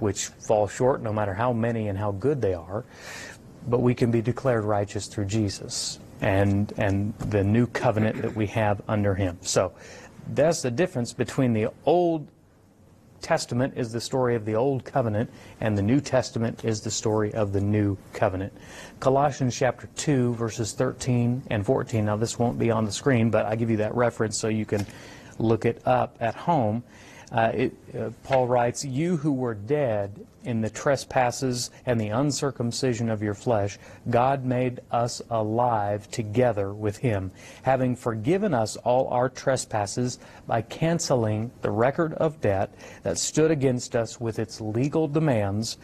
which 0.00 0.26
fall 0.26 0.66
short 0.66 1.02
no 1.02 1.12
matter 1.12 1.34
how 1.34 1.52
many 1.52 1.88
and 1.88 1.98
how 1.98 2.12
good 2.12 2.40
they 2.40 2.54
are, 2.54 2.84
but 3.68 3.80
we 3.80 3.94
can 3.94 4.10
be 4.10 4.22
declared 4.22 4.64
righteous 4.64 5.06
through 5.06 5.26
Jesus 5.26 5.98
and, 6.20 6.72
and 6.76 7.14
the 7.18 7.44
new 7.44 7.66
covenant 7.66 8.20
that 8.22 8.34
we 8.34 8.46
have 8.46 8.82
under 8.88 9.14
him. 9.14 9.38
So 9.42 9.72
that's 10.34 10.62
the 10.62 10.70
difference 10.70 11.12
between 11.12 11.52
the 11.52 11.68
Old 11.84 12.26
Testament 13.20 13.74
is 13.76 13.92
the 13.92 14.00
story 14.00 14.34
of 14.34 14.44
the 14.44 14.54
Old 14.54 14.84
Covenant, 14.84 15.30
and 15.60 15.76
the 15.76 15.82
New 15.82 16.00
Testament 16.00 16.64
is 16.64 16.80
the 16.80 16.90
story 16.90 17.32
of 17.34 17.52
the 17.52 17.60
New 17.60 17.96
Covenant. 18.12 18.52
Colossians 18.98 19.56
chapter 19.56 19.88
2, 19.96 20.34
verses 20.34 20.72
13 20.72 21.42
and 21.50 21.64
14. 21.64 22.04
Now, 22.04 22.16
this 22.16 22.38
won't 22.38 22.58
be 22.58 22.70
on 22.70 22.84
the 22.84 22.92
screen, 22.92 23.30
but 23.30 23.46
I 23.46 23.56
give 23.56 23.70
you 23.70 23.76
that 23.78 23.94
reference 23.94 24.38
so 24.38 24.48
you 24.48 24.64
can 24.64 24.86
look 25.38 25.64
it 25.64 25.82
up 25.86 26.16
at 26.20 26.34
home. 26.34 26.82
Uh, 27.32 27.52
it, 27.54 27.72
uh, 27.96 28.10
Paul 28.24 28.48
writes, 28.48 28.84
You 28.84 29.16
who 29.16 29.32
were 29.32 29.54
dead 29.54 30.26
in 30.42 30.60
the 30.60 30.70
trespasses 30.70 31.70
and 31.86 32.00
the 32.00 32.08
uncircumcision 32.08 33.08
of 33.08 33.22
your 33.22 33.34
flesh, 33.34 33.78
God 34.08 34.44
made 34.44 34.80
us 34.90 35.22
alive 35.30 36.10
together 36.10 36.72
with 36.72 36.96
him, 36.96 37.30
having 37.62 37.94
forgiven 37.94 38.52
us 38.52 38.76
all 38.78 39.08
our 39.08 39.28
trespasses 39.28 40.18
by 40.46 40.62
canceling 40.62 41.52
the 41.62 41.70
record 41.70 42.14
of 42.14 42.40
debt 42.40 42.74
that 43.02 43.18
stood 43.18 43.50
against 43.50 43.94
us 43.94 44.20
with 44.20 44.38
its 44.38 44.60
legal 44.60 45.06
demands. 45.06 45.78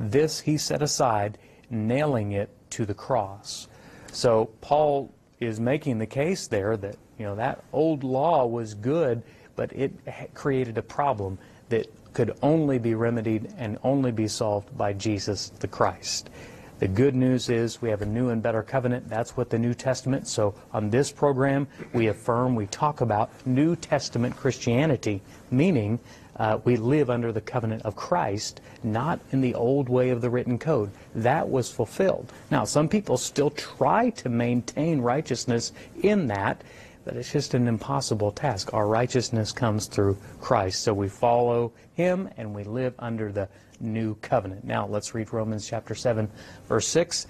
This 0.00 0.40
he 0.40 0.56
set 0.56 0.82
aside, 0.82 1.38
nailing 1.70 2.32
it 2.32 2.50
to 2.70 2.84
the 2.84 2.94
cross. 2.94 3.68
So 4.12 4.46
Paul 4.60 5.12
is 5.38 5.60
making 5.60 5.98
the 5.98 6.06
case 6.06 6.48
there 6.48 6.76
that 6.76 6.96
you 7.18 7.24
know 7.24 7.36
that 7.36 7.62
old 7.72 8.02
law 8.02 8.46
was 8.46 8.74
good 8.74 9.22
but 9.58 9.72
it 9.72 9.92
created 10.34 10.78
a 10.78 10.82
problem 10.82 11.36
that 11.68 11.92
could 12.12 12.38
only 12.42 12.78
be 12.78 12.94
remedied 12.94 13.52
and 13.58 13.76
only 13.82 14.12
be 14.12 14.28
solved 14.28 14.78
by 14.78 14.92
Jesus 14.92 15.48
the 15.58 15.66
Christ. 15.66 16.30
The 16.78 16.86
good 16.86 17.16
news 17.16 17.48
is 17.48 17.82
we 17.82 17.90
have 17.90 18.02
a 18.02 18.06
new 18.06 18.28
and 18.28 18.40
better 18.40 18.62
covenant. 18.62 19.08
That's 19.08 19.36
what 19.36 19.50
the 19.50 19.58
New 19.58 19.74
Testament. 19.74 20.28
So 20.28 20.54
on 20.72 20.90
this 20.90 21.10
program, 21.10 21.66
we 21.92 22.06
affirm, 22.06 22.54
we 22.54 22.66
talk 22.66 23.00
about 23.00 23.30
New 23.44 23.74
Testament 23.74 24.36
Christianity, 24.36 25.20
meaning 25.50 25.98
uh, 26.36 26.60
we 26.62 26.76
live 26.76 27.10
under 27.10 27.32
the 27.32 27.40
covenant 27.40 27.82
of 27.82 27.96
Christ, 27.96 28.60
not 28.84 29.18
in 29.32 29.40
the 29.40 29.56
old 29.56 29.88
way 29.88 30.10
of 30.10 30.20
the 30.20 30.30
written 30.30 30.56
code. 30.56 30.92
That 31.16 31.48
was 31.48 31.68
fulfilled. 31.68 32.32
Now, 32.48 32.62
some 32.62 32.88
people 32.88 33.16
still 33.16 33.50
try 33.50 34.10
to 34.10 34.28
maintain 34.28 35.00
righteousness 35.00 35.72
in 36.00 36.28
that, 36.28 36.62
but 37.08 37.16
it's 37.16 37.32
just 37.32 37.54
an 37.54 37.68
impossible 37.68 38.30
task. 38.30 38.74
Our 38.74 38.86
righteousness 38.86 39.50
comes 39.50 39.86
through 39.86 40.18
Christ. 40.42 40.82
So 40.82 40.92
we 40.92 41.08
follow 41.08 41.72
him 41.94 42.28
and 42.36 42.54
we 42.54 42.64
live 42.64 42.92
under 42.98 43.32
the 43.32 43.48
new 43.80 44.16
covenant. 44.16 44.64
Now 44.64 44.86
let's 44.86 45.14
read 45.14 45.32
Romans 45.32 45.66
chapter 45.66 45.94
7 45.94 46.28
verse 46.66 46.86
6. 46.88 47.26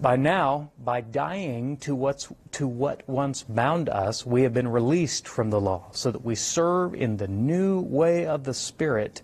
By 0.00 0.16
now, 0.16 0.72
by 0.82 1.00
dying 1.00 1.76
to 1.76 1.94
what's 1.94 2.32
to 2.52 2.66
what 2.66 3.08
once 3.08 3.44
bound 3.44 3.88
us, 3.88 4.26
we 4.26 4.42
have 4.42 4.52
been 4.52 4.66
released 4.66 5.28
from 5.28 5.48
the 5.48 5.60
law, 5.60 5.84
so 5.92 6.10
that 6.10 6.24
we 6.24 6.34
serve 6.34 6.96
in 6.96 7.16
the 7.16 7.28
new 7.28 7.82
way 7.82 8.26
of 8.26 8.42
the 8.42 8.52
Spirit 8.52 9.22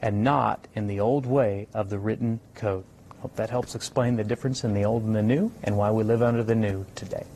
and 0.00 0.22
not 0.22 0.68
in 0.76 0.86
the 0.86 1.00
old 1.00 1.26
way 1.26 1.66
of 1.74 1.90
the 1.90 1.98
written 1.98 2.38
code. 2.54 2.84
Hope 3.18 3.34
that 3.34 3.50
helps 3.50 3.74
explain 3.74 4.14
the 4.14 4.22
difference 4.22 4.62
in 4.62 4.72
the 4.72 4.84
old 4.84 5.02
and 5.02 5.16
the 5.16 5.22
new 5.22 5.50
and 5.64 5.76
why 5.76 5.90
we 5.90 6.04
live 6.04 6.22
under 6.22 6.44
the 6.44 6.54
new 6.54 6.86
today. 6.94 7.26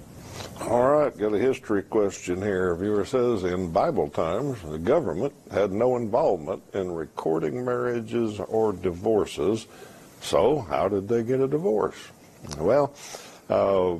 All 0.62 0.90
right, 0.90 1.16
got 1.16 1.34
a 1.34 1.38
history 1.38 1.82
question 1.82 2.40
here. 2.40 2.72
A 2.72 2.78
viewer 2.78 3.04
says 3.04 3.44
in 3.44 3.70
Bible 3.70 4.08
times, 4.08 4.60
the 4.62 4.78
government 4.78 5.32
had 5.52 5.70
no 5.70 5.96
involvement 5.96 6.62
in 6.72 6.90
recording 6.90 7.64
marriages 7.64 8.40
or 8.40 8.72
divorces. 8.72 9.66
So, 10.22 10.60
how 10.62 10.88
did 10.88 11.08
they 11.08 11.22
get 11.22 11.40
a 11.40 11.46
divorce? 11.46 11.96
Well, 12.58 12.94
uh, 13.50 13.96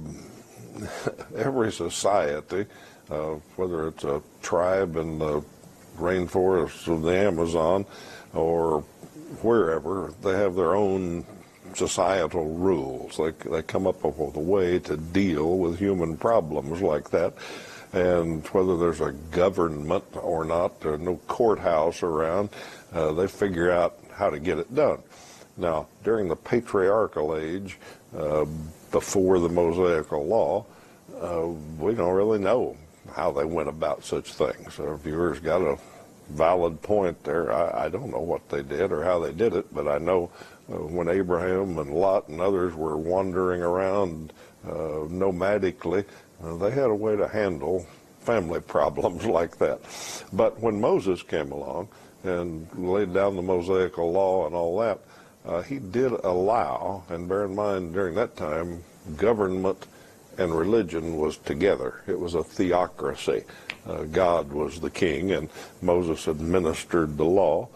every 1.37 1.71
society, 1.71 2.67
uh, 3.11 3.35
whether 3.57 3.89
it's 3.89 4.05
a 4.05 4.23
tribe 4.43 4.97
in 4.97 5.19
the 5.19 5.45
rainforests 5.99 6.89
of 6.89 7.03
the 7.03 7.17
Amazon 7.17 7.85
or 8.33 8.81
wherever, 9.43 10.13
they 10.23 10.33
have 10.33 10.55
their 10.55 10.75
own 10.75 11.25
societal 11.77 12.55
rules. 12.55 13.17
They, 13.17 13.31
they 13.49 13.63
come 13.63 13.87
up 13.87 14.03
with 14.05 14.37
a 14.37 14.41
way 14.41 14.79
to 14.81 14.97
deal 14.97 15.59
with 15.59 15.79
human 15.79 16.17
problems 16.17 16.81
like 16.83 17.11
that. 17.11 17.35
And 17.93 18.45
whether 18.49 18.77
there's 18.77 19.01
a 19.01 19.13
government 19.31 20.05
or 20.15 20.45
not, 20.45 20.81
there's 20.81 21.01
no 21.01 21.17
courthouse 21.29 22.03
around, 22.03 22.51
uh, 22.93 23.13
they 23.13 23.27
figure 23.27 23.71
out 23.71 23.99
how 24.13 24.31
to 24.31 24.39
get 24.39 24.59
it 24.59 24.75
done. 24.75 24.99
Now, 25.57 25.87
during 26.05 26.29
the 26.29 26.37
patriarchal 26.37 27.37
age, 27.37 27.79
uh, 28.17 28.45
before 28.91 29.39
the 29.39 29.49
Mosaical 29.49 30.27
law, 30.27 30.67
uh, 31.21 31.47
we 31.79 31.95
don't 31.95 32.15
really 32.15 32.39
know 32.39 32.77
how 33.15 33.31
they 33.31 33.45
went 33.45 33.69
about 33.69 34.05
such 34.05 34.35
things. 34.35 34.79
Our 34.79 34.97
viewers 34.97 35.39
got 35.39 35.63
a 35.63 35.79
valid 36.31 36.83
point 36.83 37.23
there. 37.25 37.53
I, 37.53 37.85
I 37.85 37.89
don't 37.89 38.11
know 38.11 38.21
what 38.21 38.49
they 38.49 38.63
did 38.63 38.93
or 38.93 39.05
how 39.05 39.21
they 39.21 39.33
did 39.33 39.55
it, 39.55 39.73
but 39.73 39.89
I 39.89 39.99
know 39.99 40.31
when 40.69 41.09
Abraham 41.09 41.79
and 41.79 41.93
Lot 41.93 42.29
and 42.29 42.41
others 42.41 42.75
were 42.75 42.97
wandering 42.97 43.63
around 43.63 44.33
uh, 44.67 45.07
nomadically, 45.09 46.05
uh, 46.43 46.57
they 46.57 46.71
had 46.71 46.91
a 46.91 46.95
way 46.95 47.17
to 47.17 47.29
handle 47.29 47.87
family 48.21 48.61
problems 48.77 49.25
like 49.25 49.59
that. 49.59 49.81
But 50.33 50.59
when 50.61 50.81
Moses 50.81 51.23
came 51.23 51.53
along 51.53 51.89
and 52.25 52.69
laid 52.75 53.15
down 53.15 53.37
the 53.37 53.43
Mosaical 53.43 54.11
law 54.11 54.47
and 54.47 54.55
all 54.55 54.79
that, 54.81 55.01
uh, 55.45 55.63
he 55.63 55.79
did 55.79 56.11
allow, 56.11 57.05
and 57.09 57.29
bear 57.29 57.45
in 57.45 57.55
mind 57.55 57.95
during 57.95 58.17
that 58.17 58.37
time, 58.37 58.83
government 59.17 59.87
and 60.39 60.53
religion 60.53 61.17
was 61.17 61.39
together. 61.39 62.03
It 62.07 62.19
was 62.19 62.35
a 62.35 62.43
theocracy. 62.43 63.45
Uh, 63.87 64.03
God 64.05 64.51
was 64.51 64.81
the 64.81 64.91
king, 64.91 65.33
and 65.33 65.49
Moses 65.81 66.27
administered 66.27 67.17
the 67.17 67.25
law. 67.25 67.69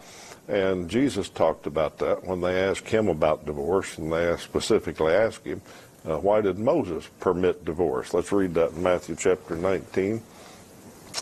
And 0.51 0.89
Jesus 0.89 1.29
talked 1.29 1.65
about 1.65 1.97
that 1.99 2.25
when 2.25 2.41
they 2.41 2.61
asked 2.61 2.89
him 2.89 3.07
about 3.07 3.45
divorce, 3.45 3.97
and 3.97 4.11
they 4.11 4.35
specifically 4.35 5.13
asked 5.13 5.45
him, 5.45 5.61
uh, 6.05 6.17
why 6.17 6.41
did 6.41 6.59
Moses 6.59 7.07
permit 7.21 7.63
divorce? 7.63 8.13
Let's 8.13 8.33
read 8.33 8.53
that 8.55 8.71
in 8.71 8.83
Matthew 8.83 9.15
chapter 9.15 9.55
19, 9.55 10.21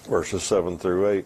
verses 0.09 0.41
7 0.41 0.79
through 0.79 1.09
8. 1.09 1.25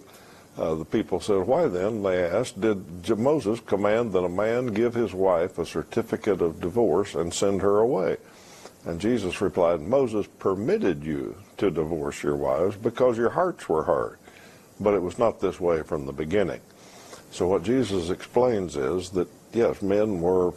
Uh, 0.57 0.75
the 0.75 0.85
people 0.85 1.21
said, 1.21 1.47
Why 1.47 1.69
then, 1.69 2.03
they 2.03 2.25
asked, 2.25 2.59
did 2.59 3.17
Moses 3.17 3.61
command 3.61 4.11
that 4.11 4.25
a 4.25 4.29
man 4.29 4.67
give 4.67 4.93
his 4.93 5.13
wife 5.13 5.57
a 5.57 5.65
certificate 5.65 6.41
of 6.41 6.59
divorce 6.59 7.15
and 7.15 7.33
send 7.33 7.61
her 7.61 7.79
away? 7.79 8.17
And 8.85 8.99
Jesus 8.99 9.39
replied, 9.39 9.79
Moses 9.79 10.27
permitted 10.39 11.05
you 11.05 11.37
to 11.55 11.71
divorce 11.71 12.21
your 12.21 12.35
wives 12.35 12.75
because 12.75 13.17
your 13.17 13.29
hearts 13.29 13.69
were 13.69 13.83
hard. 13.83 14.17
But 14.77 14.93
it 14.93 15.01
was 15.01 15.17
not 15.17 15.39
this 15.39 15.61
way 15.61 15.83
from 15.83 16.05
the 16.05 16.11
beginning. 16.11 16.59
So 17.33 17.47
what 17.47 17.63
Jesus 17.63 18.11
explains 18.11 18.75
is 18.75 19.09
that, 19.09 19.27
yes, 19.53 19.81
men 19.81 20.21
were 20.21 20.53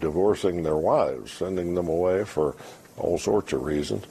divorcing 0.00 0.64
their 0.64 0.76
wives, 0.76 1.30
sending 1.30 1.72
them 1.72 1.86
away 1.86 2.24
for 2.24 2.56
all 2.96 3.16
sorts 3.16 3.52
of 3.52 3.62
reasons. 3.62 4.04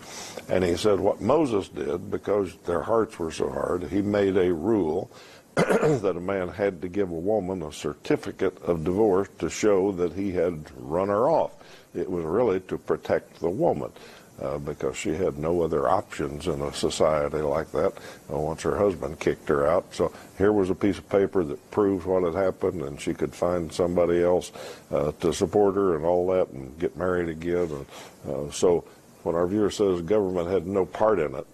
And 0.48 0.64
he 0.64 0.78
said 0.78 1.02
what 1.02 1.20
Moses 1.20 1.68
did, 1.68 2.10
because 2.10 2.56
their 2.66 2.82
hearts 2.82 3.20
were 3.20 3.32
so 3.32 3.50
hard, 3.50 3.84
he 3.84 4.02
made 4.02 4.38
a 4.38 4.54
rule 4.54 5.12
that 5.56 6.16
a 6.16 6.22
man 6.22 6.48
had 6.48 6.82
to 6.84 6.88
give 6.88 7.10
a 7.10 7.14
woman 7.14 7.62
a 7.62 7.74
certificate 7.74 8.58
of 8.64 8.86
divorce 8.86 9.28
to 9.40 9.50
show 9.50 9.92
that 9.92 10.14
he 10.14 10.32
had 10.32 10.72
run 10.78 11.10
her 11.10 11.30
off. 11.30 11.52
It 11.94 12.10
was 12.10 12.24
really 12.24 12.62
to 12.62 12.78
protect 12.78 13.42
the 13.42 13.50
woman 13.50 13.92
uh, 14.42 14.58
because 14.58 14.98
she 14.98 15.14
had 15.14 15.38
no 15.38 15.62
other 15.62 15.88
options 15.88 16.48
in 16.48 16.62
a 16.62 16.74
society 16.74 17.38
like 17.38 17.72
that 17.72 17.94
uh, 18.32 18.38
once 18.38 18.62
her 18.64 18.78
husband 18.78 19.20
kicked 19.20 19.48
her 19.48 19.68
out. 19.68 19.86
So 19.94 20.12
here 20.38 20.52
was 20.52 20.70
a 20.70 20.76
piece 20.76 20.98
of 20.98 21.08
paper 21.10 21.44
that 21.44 21.72
proved 21.72 22.06
what 22.06 22.24
had 22.24 22.36
happened, 22.36 22.82
and 22.82 23.00
she 23.00 23.14
could 23.14 23.34
find 23.34 23.72
somebody 23.72 24.24
else 24.24 24.52
uh, 24.92 25.12
to 25.22 25.34
support 25.34 25.76
her 25.76 25.96
and 25.96 26.06
all 26.06 26.28
that 26.28 26.50
and 26.50 26.78
get 26.80 26.98
married 26.98 27.30
again. 27.30 27.70
And, 27.72 27.86
uh, 28.34 28.52
so 28.52 28.84
when 29.24 29.36
our 29.36 29.48
viewer 29.48 29.70
says 29.70 30.02
government 30.02 30.50
had 30.50 30.68
no 30.68 30.86
part 30.86 31.20
in 31.20 31.34
it, 31.36 31.48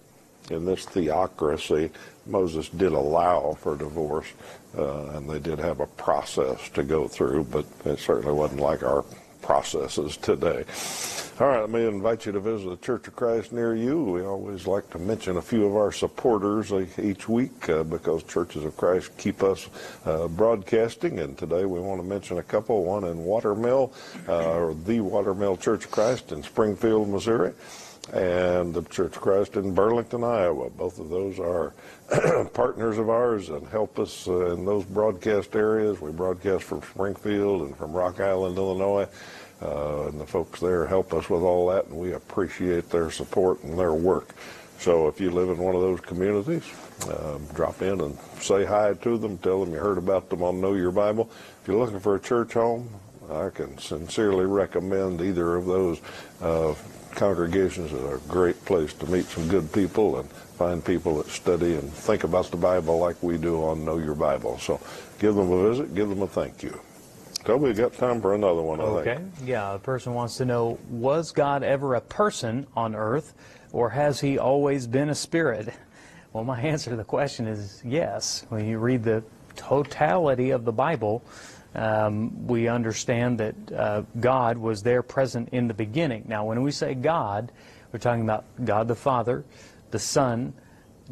in 0.50 0.64
this 0.64 0.84
theocracy, 0.84 1.90
Moses 2.26 2.68
did 2.68 2.92
allow 2.92 3.56
for 3.60 3.76
divorce, 3.76 4.26
uh, 4.76 5.10
and 5.10 5.28
they 5.28 5.38
did 5.38 5.58
have 5.58 5.80
a 5.80 5.86
process 5.86 6.68
to 6.70 6.82
go 6.82 7.06
through, 7.06 7.44
but 7.44 7.64
it 7.84 7.98
certainly 7.98 8.32
wasn't 8.32 8.60
like 8.60 8.82
our 8.82 9.04
processes 9.42 10.16
today. 10.16 10.64
All 11.40 11.48
right, 11.48 11.60
let 11.60 11.70
me 11.70 11.86
invite 11.86 12.26
you 12.26 12.32
to 12.32 12.40
visit 12.40 12.68
the 12.68 12.76
Church 12.76 13.08
of 13.08 13.16
Christ 13.16 13.52
near 13.52 13.74
you. 13.74 14.02
We 14.02 14.22
always 14.22 14.66
like 14.66 14.88
to 14.90 14.98
mention 14.98 15.38
a 15.38 15.42
few 15.42 15.66
of 15.66 15.74
our 15.74 15.90
supporters 15.90 16.72
each 16.98 17.28
week 17.28 17.68
uh, 17.68 17.82
because 17.82 18.22
Churches 18.22 18.64
of 18.64 18.76
Christ 18.76 19.16
keep 19.16 19.42
us 19.42 19.68
uh, 20.04 20.28
broadcasting, 20.28 21.18
and 21.18 21.36
today 21.36 21.64
we 21.64 21.80
want 21.80 22.00
to 22.00 22.06
mention 22.06 22.38
a 22.38 22.42
couple. 22.42 22.84
One 22.84 23.04
in 23.04 23.24
Watermill, 23.24 23.92
uh, 24.28 24.74
the 24.84 25.00
Watermill 25.00 25.56
Church 25.56 25.86
of 25.86 25.90
Christ 25.90 26.32
in 26.32 26.42
Springfield, 26.42 27.08
Missouri, 27.08 27.54
and 28.12 28.74
the 28.74 28.82
Church 28.82 29.16
of 29.16 29.22
Christ 29.22 29.56
in 29.56 29.74
Burlington, 29.74 30.24
Iowa. 30.24 30.70
Both 30.70 30.98
of 30.98 31.08
those 31.08 31.38
are 31.38 31.72
partners 32.52 32.98
of 32.98 33.08
ours 33.08 33.48
and 33.48 33.66
help 33.68 33.98
us 33.98 34.26
uh, 34.26 34.52
in 34.52 34.64
those 34.64 34.84
broadcast 34.84 35.54
areas. 35.54 36.00
We 36.00 36.10
broadcast 36.10 36.64
from 36.64 36.82
Springfield 36.82 37.62
and 37.62 37.76
from 37.76 37.92
Rock 37.92 38.20
Island, 38.20 38.58
Illinois. 38.58 39.06
Uh, 39.62 40.08
and 40.08 40.20
the 40.20 40.26
folks 40.26 40.58
there 40.58 40.86
help 40.86 41.14
us 41.14 41.30
with 41.30 41.42
all 41.42 41.68
that, 41.68 41.86
and 41.86 41.96
we 41.96 42.14
appreciate 42.14 42.90
their 42.90 43.12
support 43.12 43.62
and 43.62 43.78
their 43.78 43.94
work. 43.94 44.34
So 44.80 45.06
if 45.06 45.20
you 45.20 45.30
live 45.30 45.50
in 45.50 45.58
one 45.58 45.76
of 45.76 45.80
those 45.80 46.00
communities, 46.00 46.64
um, 47.06 47.46
drop 47.54 47.80
in 47.82 48.00
and 48.00 48.18
say 48.40 48.64
hi 48.64 48.94
to 48.94 49.16
them. 49.16 49.38
Tell 49.38 49.64
them 49.64 49.72
you 49.72 49.78
heard 49.78 49.98
about 49.98 50.28
them 50.28 50.42
on 50.42 50.60
Know 50.60 50.74
Your 50.74 50.90
Bible. 50.90 51.30
If 51.62 51.68
you're 51.68 51.78
looking 51.78 52.00
for 52.00 52.16
a 52.16 52.20
church 52.20 52.54
home, 52.54 52.90
I 53.30 53.50
can 53.50 53.78
sincerely 53.78 54.46
recommend 54.46 55.20
either 55.20 55.54
of 55.54 55.66
those 55.66 56.00
uh, 56.40 56.74
congregations 57.14 57.92
are 57.92 58.16
a 58.16 58.20
great 58.20 58.62
place 58.64 58.92
to 58.94 59.06
meet 59.10 59.26
some 59.26 59.48
good 59.48 59.72
people 59.72 60.18
and 60.18 60.28
find 60.30 60.84
people 60.84 61.16
that 61.18 61.28
study 61.28 61.74
and 61.74 61.92
think 61.92 62.24
about 62.24 62.50
the 62.50 62.56
Bible 62.56 62.98
like 62.98 63.22
we 63.22 63.38
do 63.38 63.62
on 63.64 63.84
Know 63.84 63.98
Your 63.98 64.14
Bible. 64.14 64.58
So 64.58 64.80
give 65.18 65.34
them 65.34 65.50
a 65.50 65.68
visit, 65.70 65.94
give 65.94 66.08
them 66.08 66.22
a 66.22 66.26
thank 66.26 66.62
you. 66.62 66.78
So 67.46 67.56
we've 67.56 67.76
got 67.76 67.92
time 67.94 68.20
for 68.20 68.34
another 68.34 68.62
one, 68.62 68.80
I 68.80 68.84
Okay. 68.84 69.14
think. 69.16 69.32
Yeah, 69.44 69.74
a 69.74 69.78
person 69.78 70.14
wants 70.14 70.36
to 70.36 70.44
know 70.44 70.78
Was 70.90 71.32
God 71.32 71.62
ever 71.62 71.94
a 71.96 72.00
person 72.00 72.66
on 72.76 72.94
earth, 72.94 73.34
or 73.72 73.90
has 73.90 74.20
he 74.20 74.38
always 74.38 74.86
been 74.86 75.08
a 75.10 75.14
spirit? 75.14 75.68
Well, 76.32 76.44
my 76.44 76.60
answer 76.72 76.90
to 76.90 76.96
the 76.96 77.04
question 77.04 77.46
is 77.46 77.82
yes. 77.84 78.46
When 78.48 78.66
you 78.66 78.78
read 78.78 79.02
the 79.02 79.24
totality 79.56 80.50
of 80.50 80.64
the 80.64 80.72
Bible, 80.72 81.22
um, 81.74 82.46
we 82.46 82.68
understand 82.68 83.38
that 83.38 83.72
uh, 83.72 84.02
God 84.20 84.58
was 84.58 84.82
there 84.82 85.02
present 85.02 85.48
in 85.52 85.68
the 85.68 85.74
beginning. 85.74 86.24
Now, 86.28 86.44
when 86.44 86.62
we 86.62 86.70
say 86.70 86.94
God, 86.94 87.52
we're 87.92 87.98
talking 87.98 88.22
about 88.22 88.44
God 88.64 88.88
the 88.88 88.94
Father, 88.94 89.44
the 89.90 89.98
Son, 89.98 90.54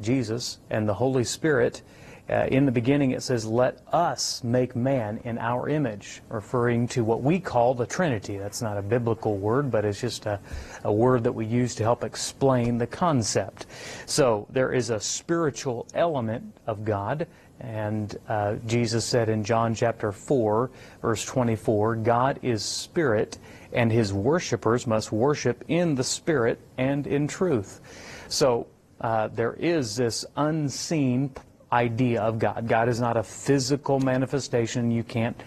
Jesus, 0.00 0.58
and 0.70 0.88
the 0.88 0.94
Holy 0.94 1.24
Spirit. 1.24 1.82
Uh, 2.28 2.46
in 2.46 2.64
the 2.64 2.70
beginning, 2.70 3.10
it 3.10 3.22
says, 3.22 3.44
Let 3.44 3.80
us 3.92 4.44
make 4.44 4.76
man 4.76 5.18
in 5.24 5.36
our 5.38 5.68
image, 5.68 6.22
referring 6.28 6.86
to 6.88 7.02
what 7.02 7.22
we 7.22 7.40
call 7.40 7.74
the 7.74 7.86
Trinity. 7.86 8.38
That's 8.38 8.62
not 8.62 8.78
a 8.78 8.82
biblical 8.82 9.36
word, 9.36 9.70
but 9.70 9.84
it's 9.84 10.00
just 10.00 10.26
a, 10.26 10.38
a 10.84 10.92
word 10.92 11.24
that 11.24 11.32
we 11.32 11.44
use 11.44 11.74
to 11.76 11.82
help 11.82 12.04
explain 12.04 12.78
the 12.78 12.86
concept. 12.86 13.66
So 14.06 14.46
there 14.48 14.72
is 14.72 14.90
a 14.90 15.00
spiritual 15.00 15.88
element 15.92 16.54
of 16.68 16.84
God, 16.84 17.26
and 17.60 18.16
uh, 18.26 18.56
Jesus 18.66 19.04
said 19.04 19.28
in 19.28 19.44
John 19.44 19.74
chapter 19.74 20.12
4, 20.12 20.70
verse 21.02 21.24
24, 21.24 21.96
God 21.96 22.38
is 22.42 22.64
spirit, 22.64 23.38
and 23.72 23.92
his 23.92 24.12
worshipers 24.12 24.86
must 24.86 25.12
worship 25.12 25.62
in 25.68 25.94
the 25.94 26.04
spirit 26.04 26.58
and 26.78 27.06
in 27.06 27.28
truth. 27.28 27.80
So 28.28 28.66
uh, 29.00 29.28
there 29.28 29.52
is 29.54 29.96
this 29.96 30.24
unseen 30.36 31.32
idea 31.70 32.22
of 32.22 32.38
God. 32.38 32.66
God 32.66 32.88
is 32.88 33.00
not 33.00 33.16
a 33.16 33.22
physical 33.22 34.00
manifestation. 34.00 34.90
You 34.90 35.04
can't 35.04 35.40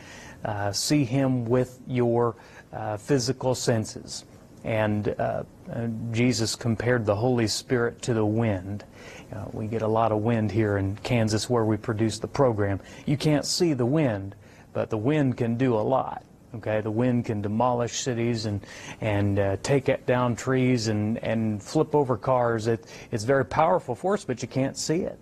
uh, 0.45 0.71
see 0.71 1.03
him 1.03 1.45
with 1.45 1.79
your 1.87 2.35
uh, 2.71 2.97
physical 2.97 3.55
senses. 3.55 4.25
And 4.63 5.09
uh, 5.19 5.43
uh, 5.71 5.87
Jesus 6.11 6.55
compared 6.55 7.05
the 7.05 7.15
Holy 7.15 7.47
Spirit 7.47 8.01
to 8.03 8.13
the 8.13 8.25
wind. 8.25 8.85
Know, 9.33 9.49
we 9.51 9.65
get 9.65 9.81
a 9.81 9.87
lot 9.87 10.11
of 10.11 10.19
wind 10.19 10.51
here 10.51 10.77
in 10.77 10.95
Kansas 10.97 11.49
where 11.49 11.65
we 11.65 11.75
produce 11.75 12.19
the 12.19 12.27
program. 12.27 12.79
You 13.07 13.17
can't 13.17 13.45
see 13.45 13.73
the 13.73 13.85
wind, 13.85 14.35
but 14.73 14.91
the 14.91 14.97
wind 14.97 15.37
can 15.37 15.57
do 15.57 15.73
a 15.73 15.81
lot. 15.81 16.23
Okay, 16.55 16.81
the 16.81 16.91
wind 16.91 17.25
can 17.25 17.41
demolish 17.41 18.01
cities 18.01 18.45
and 18.45 18.61
and 19.01 19.39
uh, 19.39 19.57
take 19.63 20.05
down 20.05 20.35
trees 20.35 20.87
and 20.87 21.17
and 21.23 21.63
flip 21.63 21.95
over 21.95 22.15
cars. 22.15 22.67
It, 22.67 22.85
it's 23.11 23.23
very 23.23 23.43
powerful 23.43 23.95
force, 23.95 24.23
but 24.23 24.43
you 24.43 24.47
can't 24.47 24.77
see 24.77 25.01
it. 25.01 25.17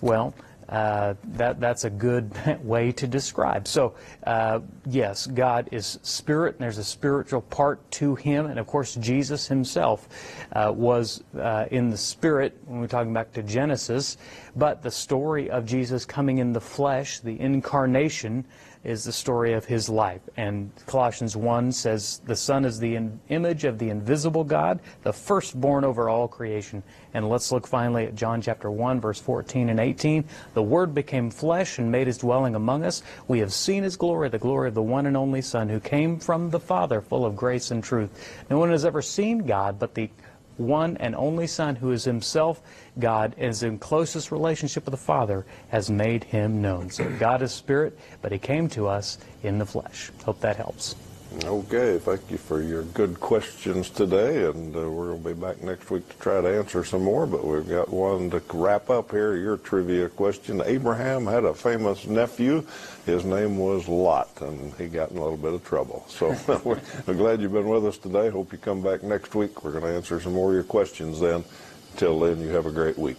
Well, 0.00 0.32
uh, 0.72 1.12
that 1.34 1.60
that's 1.60 1.84
a 1.84 1.90
good 1.90 2.32
way 2.64 2.90
to 2.92 3.06
describe. 3.06 3.68
So, 3.68 3.94
uh, 4.26 4.60
yes, 4.86 5.26
God 5.26 5.68
is 5.70 5.98
spirit, 6.02 6.54
and 6.54 6.62
there's 6.62 6.78
a 6.78 6.84
spiritual 6.84 7.42
part 7.42 7.90
to 7.92 8.14
Him, 8.14 8.46
and 8.46 8.58
of 8.58 8.66
course, 8.66 8.94
Jesus 8.94 9.46
Himself 9.46 10.08
uh, 10.52 10.72
was 10.74 11.22
uh, 11.38 11.66
in 11.70 11.90
the 11.90 11.98
spirit 11.98 12.58
when 12.64 12.80
we're 12.80 12.86
talking 12.86 13.12
back 13.12 13.32
to 13.32 13.42
Genesis. 13.42 14.16
But 14.56 14.82
the 14.82 14.90
story 14.90 15.50
of 15.50 15.66
Jesus 15.66 16.06
coming 16.06 16.38
in 16.38 16.54
the 16.54 16.60
flesh, 16.60 17.20
the 17.20 17.38
incarnation, 17.38 18.46
is 18.84 19.04
the 19.04 19.12
story 19.12 19.52
of 19.52 19.64
his 19.64 19.88
life. 19.88 20.20
And 20.36 20.70
Colossians 20.86 21.36
1 21.36 21.72
says, 21.72 22.20
The 22.24 22.34
Son 22.34 22.64
is 22.64 22.78
the 22.78 22.98
image 23.28 23.64
of 23.64 23.78
the 23.78 23.90
invisible 23.90 24.44
God, 24.44 24.80
the 25.02 25.12
firstborn 25.12 25.84
over 25.84 26.08
all 26.08 26.26
creation. 26.26 26.82
And 27.14 27.28
let's 27.28 27.52
look 27.52 27.66
finally 27.66 28.06
at 28.06 28.14
John 28.14 28.40
chapter 28.42 28.70
1, 28.70 29.00
verse 29.00 29.20
14 29.20 29.68
and 29.68 29.78
18. 29.78 30.24
The 30.54 30.62
Word 30.62 30.94
became 30.94 31.30
flesh 31.30 31.78
and 31.78 31.92
made 31.92 32.06
his 32.08 32.18
dwelling 32.18 32.54
among 32.54 32.84
us. 32.84 33.02
We 33.28 33.38
have 33.38 33.52
seen 33.52 33.84
his 33.84 33.96
glory, 33.96 34.28
the 34.28 34.38
glory 34.38 34.68
of 34.68 34.74
the 34.74 34.82
one 34.82 35.06
and 35.06 35.16
only 35.16 35.42
Son, 35.42 35.68
who 35.68 35.78
came 35.78 36.18
from 36.18 36.50
the 36.50 36.60
Father, 36.60 37.00
full 37.00 37.24
of 37.24 37.36
grace 37.36 37.70
and 37.70 37.84
truth. 37.84 38.10
No 38.50 38.58
one 38.58 38.70
has 38.70 38.84
ever 38.84 39.02
seen 39.02 39.46
God 39.46 39.78
but 39.78 39.94
the 39.94 40.10
one 40.56 40.96
and 40.98 41.14
only 41.14 41.46
Son, 41.46 41.76
who 41.76 41.92
is 41.92 42.04
himself 42.04 42.62
God, 42.98 43.34
is 43.38 43.62
in 43.62 43.78
closest 43.78 44.30
relationship 44.30 44.84
with 44.84 44.92
the 44.92 44.98
Father, 44.98 45.46
has 45.70 45.90
made 45.90 46.24
him 46.24 46.60
known. 46.60 46.90
So 46.90 47.08
God 47.18 47.42
is 47.42 47.52
spirit, 47.52 47.98
but 48.20 48.32
he 48.32 48.38
came 48.38 48.68
to 48.70 48.88
us 48.88 49.18
in 49.42 49.58
the 49.58 49.66
flesh. 49.66 50.10
Hope 50.24 50.40
that 50.40 50.56
helps. 50.56 50.94
Okay, 51.40 51.98
thank 51.98 52.30
you 52.30 52.36
for 52.36 52.60
your 52.60 52.82
good 52.82 53.18
questions 53.18 53.88
today, 53.88 54.44
and 54.44 54.76
uh, 54.76 54.80
we're 54.88 55.12
going 55.12 55.22
to 55.22 55.28
be 55.34 55.40
back 55.40 55.62
next 55.62 55.90
week 55.90 56.06
to 56.08 56.16
try 56.18 56.40
to 56.40 56.48
answer 56.48 56.84
some 56.84 57.02
more, 57.02 57.26
but 57.26 57.44
we've 57.44 57.68
got 57.68 57.88
one 57.88 58.30
to 58.30 58.42
wrap 58.52 58.90
up 58.90 59.10
here, 59.10 59.36
your 59.36 59.56
trivia 59.56 60.10
question. 60.10 60.62
Abraham 60.64 61.24
had 61.24 61.44
a 61.44 61.54
famous 61.54 62.06
nephew. 62.06 62.64
His 63.06 63.24
name 63.24 63.56
was 63.56 63.88
Lot, 63.88 64.28
and 64.42 64.74
he 64.74 64.88
got 64.88 65.10
in 65.10 65.16
a 65.16 65.22
little 65.22 65.38
bit 65.38 65.54
of 65.54 65.64
trouble. 65.64 66.04
So 66.08 66.36
we're 67.06 67.14
glad 67.14 67.40
you've 67.40 67.52
been 67.52 67.68
with 67.68 67.86
us 67.86 67.96
today. 67.96 68.28
Hope 68.28 68.52
you 68.52 68.58
come 68.58 68.82
back 68.82 69.02
next 69.02 69.34
week. 69.34 69.64
We're 69.64 69.72
going 69.72 69.84
to 69.84 69.94
answer 69.94 70.20
some 70.20 70.34
more 70.34 70.50
of 70.50 70.54
your 70.54 70.64
questions 70.64 71.18
then. 71.18 71.44
Until 71.92 72.20
then, 72.20 72.40
you 72.40 72.48
have 72.48 72.66
a 72.66 72.72
great 72.72 72.98
week. 72.98 73.18